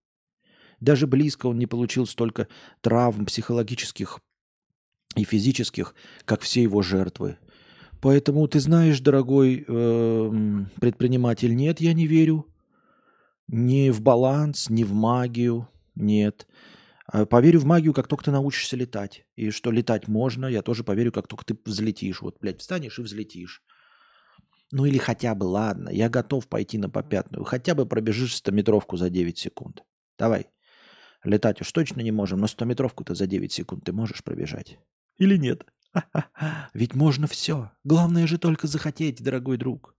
[0.79, 2.47] Даже близко он не получил столько
[2.81, 4.19] травм психологических
[5.15, 5.95] и физических,
[6.25, 7.37] как все его жертвы.
[8.01, 12.45] Поэтому ты знаешь, дорогой э, предприниматель, нет, я не верю.
[13.47, 16.47] Ни в баланс, ни в магию, нет.
[17.07, 19.25] А поверю в магию, как только ты научишься летать.
[19.35, 22.21] И что летать можно, я тоже поверю, как только ты взлетишь.
[22.21, 23.63] Вот, блядь, встанешь и взлетишь.
[24.71, 27.43] Ну или хотя бы, ладно, я готов пойти на попятную.
[27.43, 29.83] Хотя бы пробежишь стометровку за 9 секунд.
[30.17, 30.47] Давай.
[31.23, 34.77] Летать уж точно не можем, но стометровку-то за 9 секунд ты можешь пробежать.
[35.17, 35.65] Или нет?
[36.73, 37.71] Ведь можно все.
[37.83, 39.95] Главное же только захотеть, дорогой друг.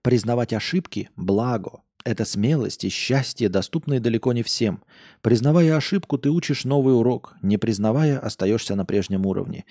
[0.00, 1.83] Признавать ошибки– благо.
[2.04, 4.84] Это смелость и счастье, доступные далеко не всем.
[5.22, 7.34] Признавая ошибку, ты учишь новый урок.
[7.40, 9.64] Не признавая, остаешься на прежнем уровне.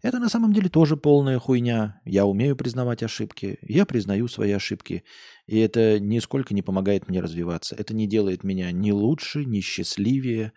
[0.00, 2.00] Это на самом деле тоже полная хуйня.
[2.04, 3.58] Я умею признавать ошибки.
[3.62, 5.02] Я признаю свои ошибки.
[5.46, 7.74] И это нисколько не помогает мне развиваться.
[7.74, 10.52] Это не делает меня ни лучше, ни счастливее,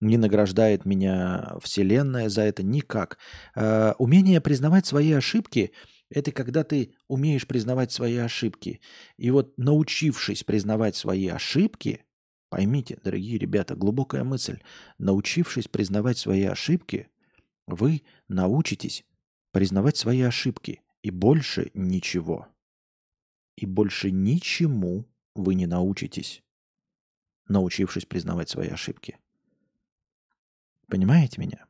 [0.00, 3.18] не награждает меня Вселенная за это никак.
[3.54, 5.72] Uh, умение признавать свои ошибки–
[6.10, 8.80] это когда ты умеешь признавать свои ошибки.
[9.16, 12.04] И вот научившись признавать свои ошибки,
[12.48, 14.60] поймите, дорогие ребята, глубокая мысль,
[14.98, 17.08] научившись признавать свои ошибки,
[17.66, 19.04] вы научитесь
[19.52, 22.48] признавать свои ошибки и больше ничего.
[23.56, 26.42] И больше ничему вы не научитесь,
[27.46, 29.18] научившись признавать свои ошибки.
[30.88, 31.69] Понимаете меня?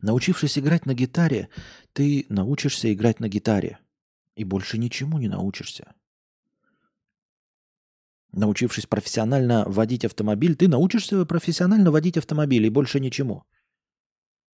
[0.00, 1.48] Научившись играть на гитаре,
[1.92, 3.78] ты научишься играть на гитаре.
[4.34, 5.94] И больше ничему не научишься.
[8.32, 13.44] Научившись профессионально водить автомобиль, ты научишься профессионально водить автомобиль и больше ничему.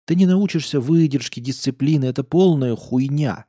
[0.05, 2.05] Ты не научишься выдержке, дисциплины.
[2.07, 3.47] Это полная хуйня.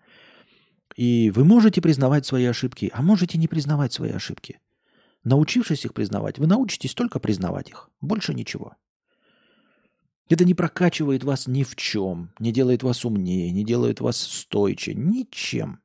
[0.96, 4.60] И вы можете признавать свои ошибки, а можете не признавать свои ошибки.
[5.24, 7.90] Научившись их признавать, вы научитесь только признавать их.
[8.02, 8.76] Больше ничего.
[10.30, 14.94] Это не прокачивает вас ни в чем, не делает вас умнее, не делает вас стойче,
[14.94, 15.80] ничем.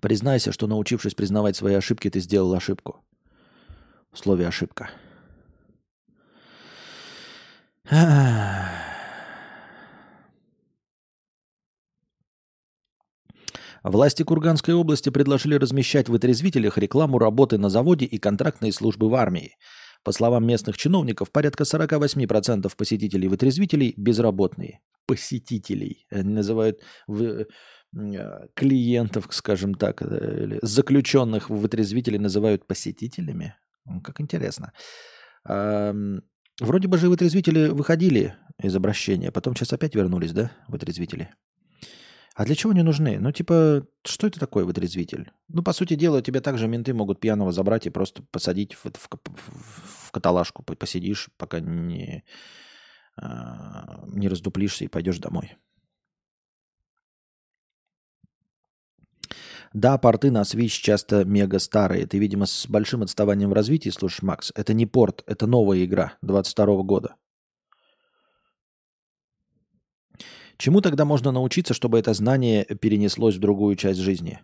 [0.00, 3.02] Признайся, что научившись признавать свои ошибки, ты сделал ошибку.
[4.12, 4.90] В слове ошибка.
[13.84, 19.14] Власти Курганской области предложили размещать в отрезвителях рекламу работы на заводе и контрактные службы в
[19.14, 19.56] армии.
[20.02, 24.80] По словам местных чиновников, порядка 48% посетителей вытрезвителей безработные.
[25.06, 26.06] Посетителей.
[26.10, 27.46] Называют в, э,
[28.54, 33.54] клиентов, скажем так, э, или заключенных в вытрезвителей называют посетителями.
[34.02, 34.72] Как интересно.
[35.44, 41.34] Вроде бы же вытрезвители выходили из обращения, потом сейчас опять вернулись, да, вытрезвители?
[42.34, 43.18] А для чего они нужны?
[43.20, 45.30] Ну, типа, что это такое вытрезвитель?
[45.48, 49.08] Ну, по сути дела, тебя также менты могут пьяного забрать и просто посадить в, в,
[49.08, 50.64] в, в каталажку.
[50.64, 52.24] Посидишь, пока не,
[53.16, 55.56] а, не раздуплишься и пойдешь домой.
[59.72, 62.06] Да, порты на Switch часто мега старые.
[62.06, 64.52] Ты, видимо, с большим отставанием в развитии слушаешь, Макс.
[64.56, 67.14] Это не порт, это новая игра 22 года.
[70.56, 74.40] Чему тогда можно научиться, чтобы это знание перенеслось в другую часть жизни?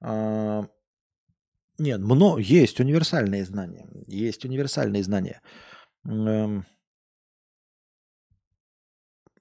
[0.00, 0.66] А,
[1.78, 3.88] нет, много, есть универсальные знания.
[4.06, 5.42] Есть универсальные знания.
[6.04, 6.66] Эм,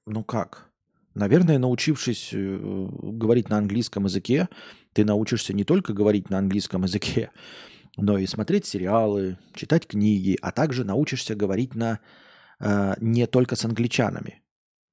[0.05, 0.69] ну как?
[1.15, 2.57] Наверное, научившись э,
[3.01, 4.49] говорить на английском языке,
[4.93, 7.31] ты научишься не только говорить на английском языке,
[7.97, 11.99] но и смотреть сериалы, читать книги, а также научишься говорить на
[12.59, 14.44] э, не только с англичанами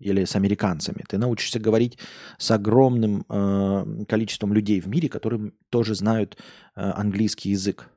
[0.03, 1.05] или с американцами.
[1.09, 1.99] Ты научишься говорить
[2.39, 6.37] с огромным э, количеством людей в мире, которые тоже знают
[6.75, 7.89] э, английский язык,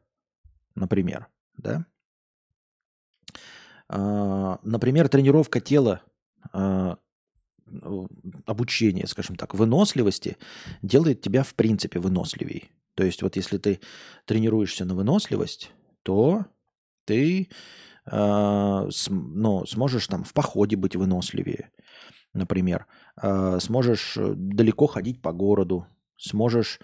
[0.76, 1.28] например.
[1.58, 1.86] Да?
[3.90, 6.02] Э, например, тренировка тела,
[6.54, 6.96] э,
[8.46, 10.38] обучение, скажем так, выносливости
[10.82, 12.72] делает тебя в принципе выносливей.
[12.96, 13.80] То есть вот если ты
[14.26, 15.72] тренируешься на выносливость,
[16.04, 16.46] то
[17.06, 17.50] ты
[18.06, 21.72] э, см, ну, сможешь там в походе быть выносливее,
[22.36, 22.86] например.
[23.22, 26.80] Э, сможешь э, далеко ходить по городу, сможешь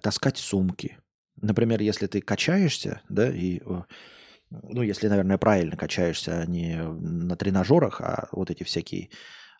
[0.00, 0.98] таскать сумки.
[1.42, 3.82] Например, если ты качаешься, да, и э,
[4.50, 9.10] ну, если, наверное, правильно качаешься, а не на тренажерах, а вот эти всякие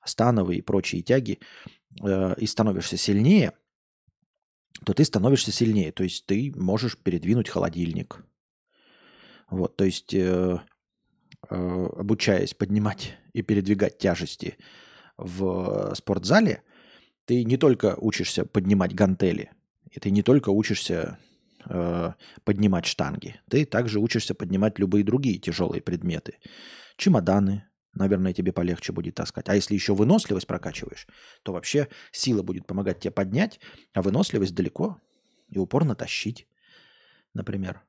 [0.04, 1.40] становые и прочие тяги,
[2.00, 3.52] и становишься сильнее,
[4.84, 5.90] то ты становишься сильнее.
[5.90, 8.24] То есть ты можешь передвинуть холодильник.
[9.50, 10.14] Вот, то есть
[11.48, 14.56] обучаясь поднимать и передвигать тяжести
[15.16, 16.62] в спортзале,
[17.24, 19.50] ты не только учишься поднимать гантели,
[19.90, 21.18] и ты не только учишься
[21.68, 22.12] э,
[22.44, 26.38] поднимать штанги, ты также учишься поднимать любые другие тяжелые предметы.
[26.96, 27.64] Чемоданы,
[27.94, 29.48] наверное, тебе полегче будет таскать.
[29.48, 31.06] А если еще выносливость прокачиваешь,
[31.42, 33.60] то вообще сила будет помогать тебе поднять,
[33.92, 35.00] а выносливость далеко
[35.48, 36.46] и упорно тащить,
[37.34, 37.82] например.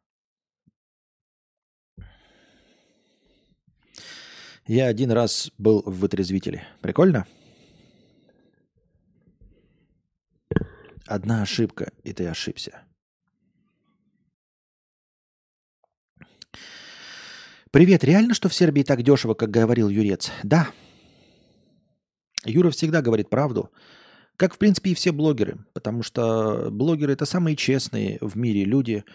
[4.68, 6.68] Я один раз был в вытрезвителе.
[6.82, 7.26] Прикольно?
[11.06, 12.82] Одна ошибка, и ты ошибся.
[17.72, 20.32] Привет, реально, что в Сербии так дешево, как говорил Юрец?
[20.44, 20.68] Да.
[22.44, 23.72] Юра всегда говорит правду.
[24.36, 25.66] Как, в принципе, и все блогеры.
[25.74, 29.06] Потому что блогеры– это самые честные в мире люди,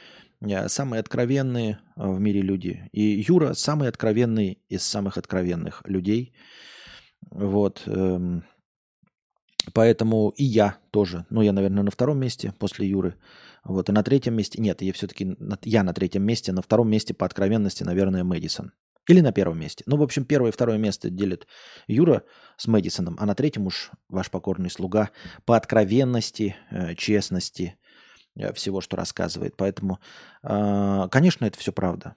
[0.68, 2.88] самые откровенные э, в мире люди.
[2.92, 6.34] И Юра– самый откровенный из самых откровенных людей.
[7.30, 7.82] Вот.
[7.86, 8.44] Эм,
[9.72, 11.26] поэтому и я тоже.
[11.30, 13.16] Ну, я, наверное, на втором месте после Юры–
[13.64, 17.14] вот, и на третьем месте, нет, я все-таки, я на третьем месте, на втором месте
[17.14, 18.72] по откровенности, наверное, Мэдисон.
[19.08, 19.82] Или на первом месте.
[19.86, 21.48] Ну, в общем, первое и второе место делит
[21.88, 22.22] Юра
[22.56, 25.10] с Мэдисоном, а на третьем уж ваш покорный слуга
[25.44, 27.81] по откровенности, э, честности, э,
[28.54, 29.56] всего, что рассказывает.
[29.56, 29.98] Поэтому,
[30.42, 32.16] э, конечно, это все правда.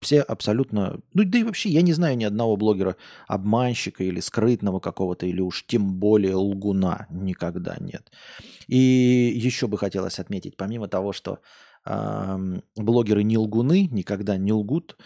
[0.00, 1.00] Все абсолютно...
[1.14, 2.96] Ну, да и вообще, я не знаю ни одного блогера
[3.26, 7.06] обманщика или скрытного какого-то, или уж тем более лгуна.
[7.10, 8.12] Никогда нет.
[8.66, 11.40] И еще бы хотелось отметить, помимо того, что
[11.86, 14.98] э, блогеры не лгуны, никогда не лгут,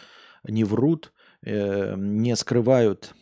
[0.45, 1.12] не врут,
[1.45, 3.14] э, не скрывают,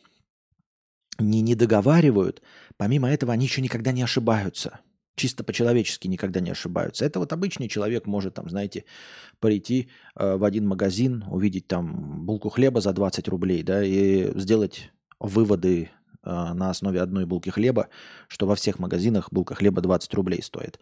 [1.19, 2.43] не, не договаривают,
[2.77, 4.81] помимо этого они еще никогда не ошибаются
[5.19, 7.05] чисто по-человечески никогда не ошибаются.
[7.05, 8.85] Это вот обычный человек может, там, знаете,
[9.41, 14.91] прийти э, в один магазин, увидеть там булку хлеба за 20 рублей, да, и сделать
[15.21, 15.91] выводы
[16.25, 17.89] э, на основе одной булки хлеба,
[18.29, 20.79] что во всех магазинах булка хлеба 20 рублей стоит.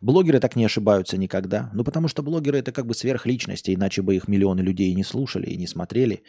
[0.00, 4.16] Блогеры так не ошибаются никогда, ну потому что блогеры это как бы сверхличности, иначе бы
[4.16, 6.22] их миллионы людей не слушали и не смотрели.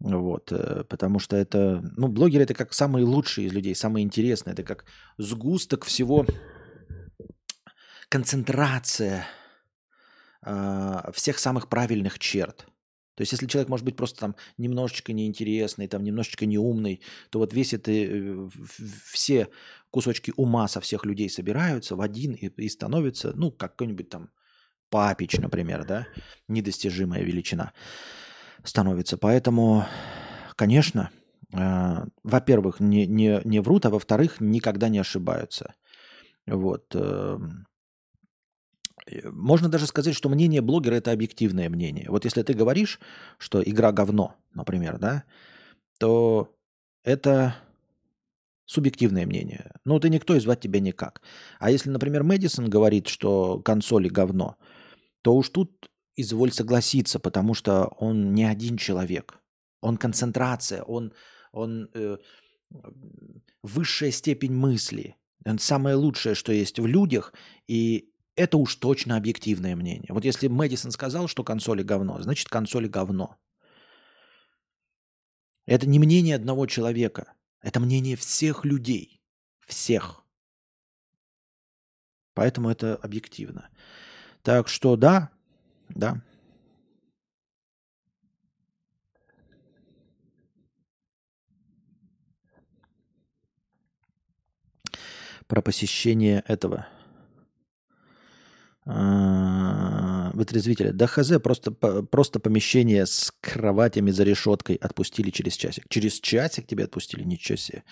[0.00, 4.52] Вот, э, потому что это, ну, блогеры это как самые лучшие из людей, самые интересные,
[4.52, 4.84] это как
[5.16, 6.26] сгусток всего
[8.12, 9.26] концентрация
[10.44, 12.66] э, всех самых правильных черт.
[13.14, 17.00] То есть, если человек может быть просто там немножечко неинтересный, там немножечко неумный,
[17.30, 18.48] то вот весь это, э,
[19.10, 19.48] все
[19.90, 24.28] кусочки ума со всех людей собираются в один и, и становится, ну, какой-нибудь там
[24.90, 26.06] папич, например, да,
[26.48, 27.72] недостижимая величина
[28.62, 29.16] становится.
[29.16, 29.86] Поэтому,
[30.56, 31.08] конечно,
[31.54, 35.72] э, во-первых, не, не, не врут, а во-вторых, никогда не ошибаются.
[36.46, 36.94] Вот.
[36.94, 37.38] Э,
[39.24, 42.06] можно даже сказать, что мнение блогера это объективное мнение.
[42.08, 43.00] Вот если ты говоришь,
[43.38, 45.24] что игра говно, например, да,
[45.98, 46.54] то
[47.02, 47.56] это
[48.66, 49.72] субъективное мнение.
[49.84, 51.20] Ну, ты никто и звать тебя никак.
[51.58, 54.56] А если, например, Мэдисон говорит, что консоли говно,
[55.22, 59.38] то уж тут изволь согласиться, потому что он не один человек.
[59.80, 61.12] Он концентрация, он,
[61.52, 62.18] он э,
[63.62, 65.16] высшая степень мысли.
[65.44, 67.34] Он самое лучшее, что есть в людях,
[67.66, 70.08] и это уж точно объективное мнение.
[70.12, 73.36] Вот если Мэдисон сказал, что консоли говно, значит консоли говно.
[75.66, 77.34] Это не мнение одного человека.
[77.60, 79.20] Это мнение всех людей.
[79.66, 80.24] Всех.
[82.34, 83.68] Поэтому это объективно.
[84.42, 85.30] Так что да,
[85.88, 86.20] да.
[95.46, 96.88] Про посещение этого
[98.84, 100.92] вытрезвителя.
[100.92, 105.84] Да хз, просто, просто помещение с кроватями за решеткой отпустили через часик.
[105.88, 107.22] Через часик тебя отпустили?
[107.22, 107.84] Ничего себе.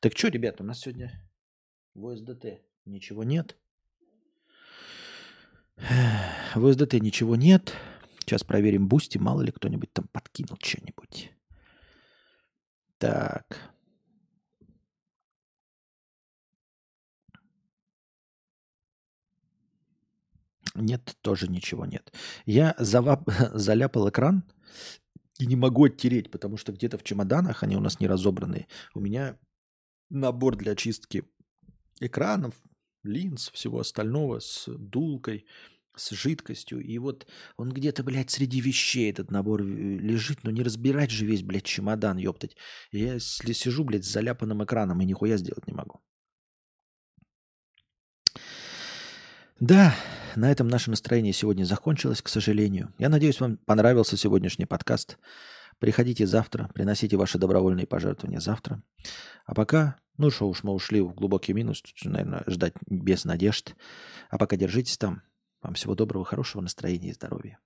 [0.00, 1.12] Так что, ребята, у нас сегодня
[1.94, 3.56] в СДТ ничего нет.
[6.54, 7.74] В СДТ ничего нет.
[8.20, 11.32] Сейчас проверим Boosty, мало ли кто-нибудь там подкинул что-нибудь.
[12.98, 13.72] Так.
[20.74, 22.12] Нет, тоже ничего нет.
[22.46, 23.28] Я завап...
[23.54, 24.44] заляпал экран
[25.38, 29.00] и не могу оттереть, потому что где-то в чемоданах, они у нас не разобранные, у
[29.00, 29.38] меня
[30.10, 31.24] набор для чистки
[32.00, 32.54] экранов,
[33.02, 35.46] линз, всего остального с дулкой,
[35.96, 36.80] с жидкостью.
[36.80, 41.26] И вот он где-то, блядь, среди вещей этот набор э, лежит, но не разбирать же
[41.26, 42.56] весь, блядь, чемодан, ёптать.
[42.92, 46.00] Я сижу, блядь, с заляпанным экраном и нихуя сделать не могу.
[49.60, 49.94] Да,
[50.36, 52.94] на этом наше настроение сегодня закончилось, к сожалению.
[52.98, 55.18] Я надеюсь, вам понравился сегодняшний подкаст.
[55.78, 58.82] Приходите завтра, приносите ваши добровольные пожертвования завтра.
[59.44, 63.74] А пока, ну что уж, мы ушли в глубокий минус, тут, наверное, ждать без надежд.
[64.30, 65.22] А пока держитесь там.
[65.60, 67.58] Вам всего доброго, хорошего настроения и здоровья.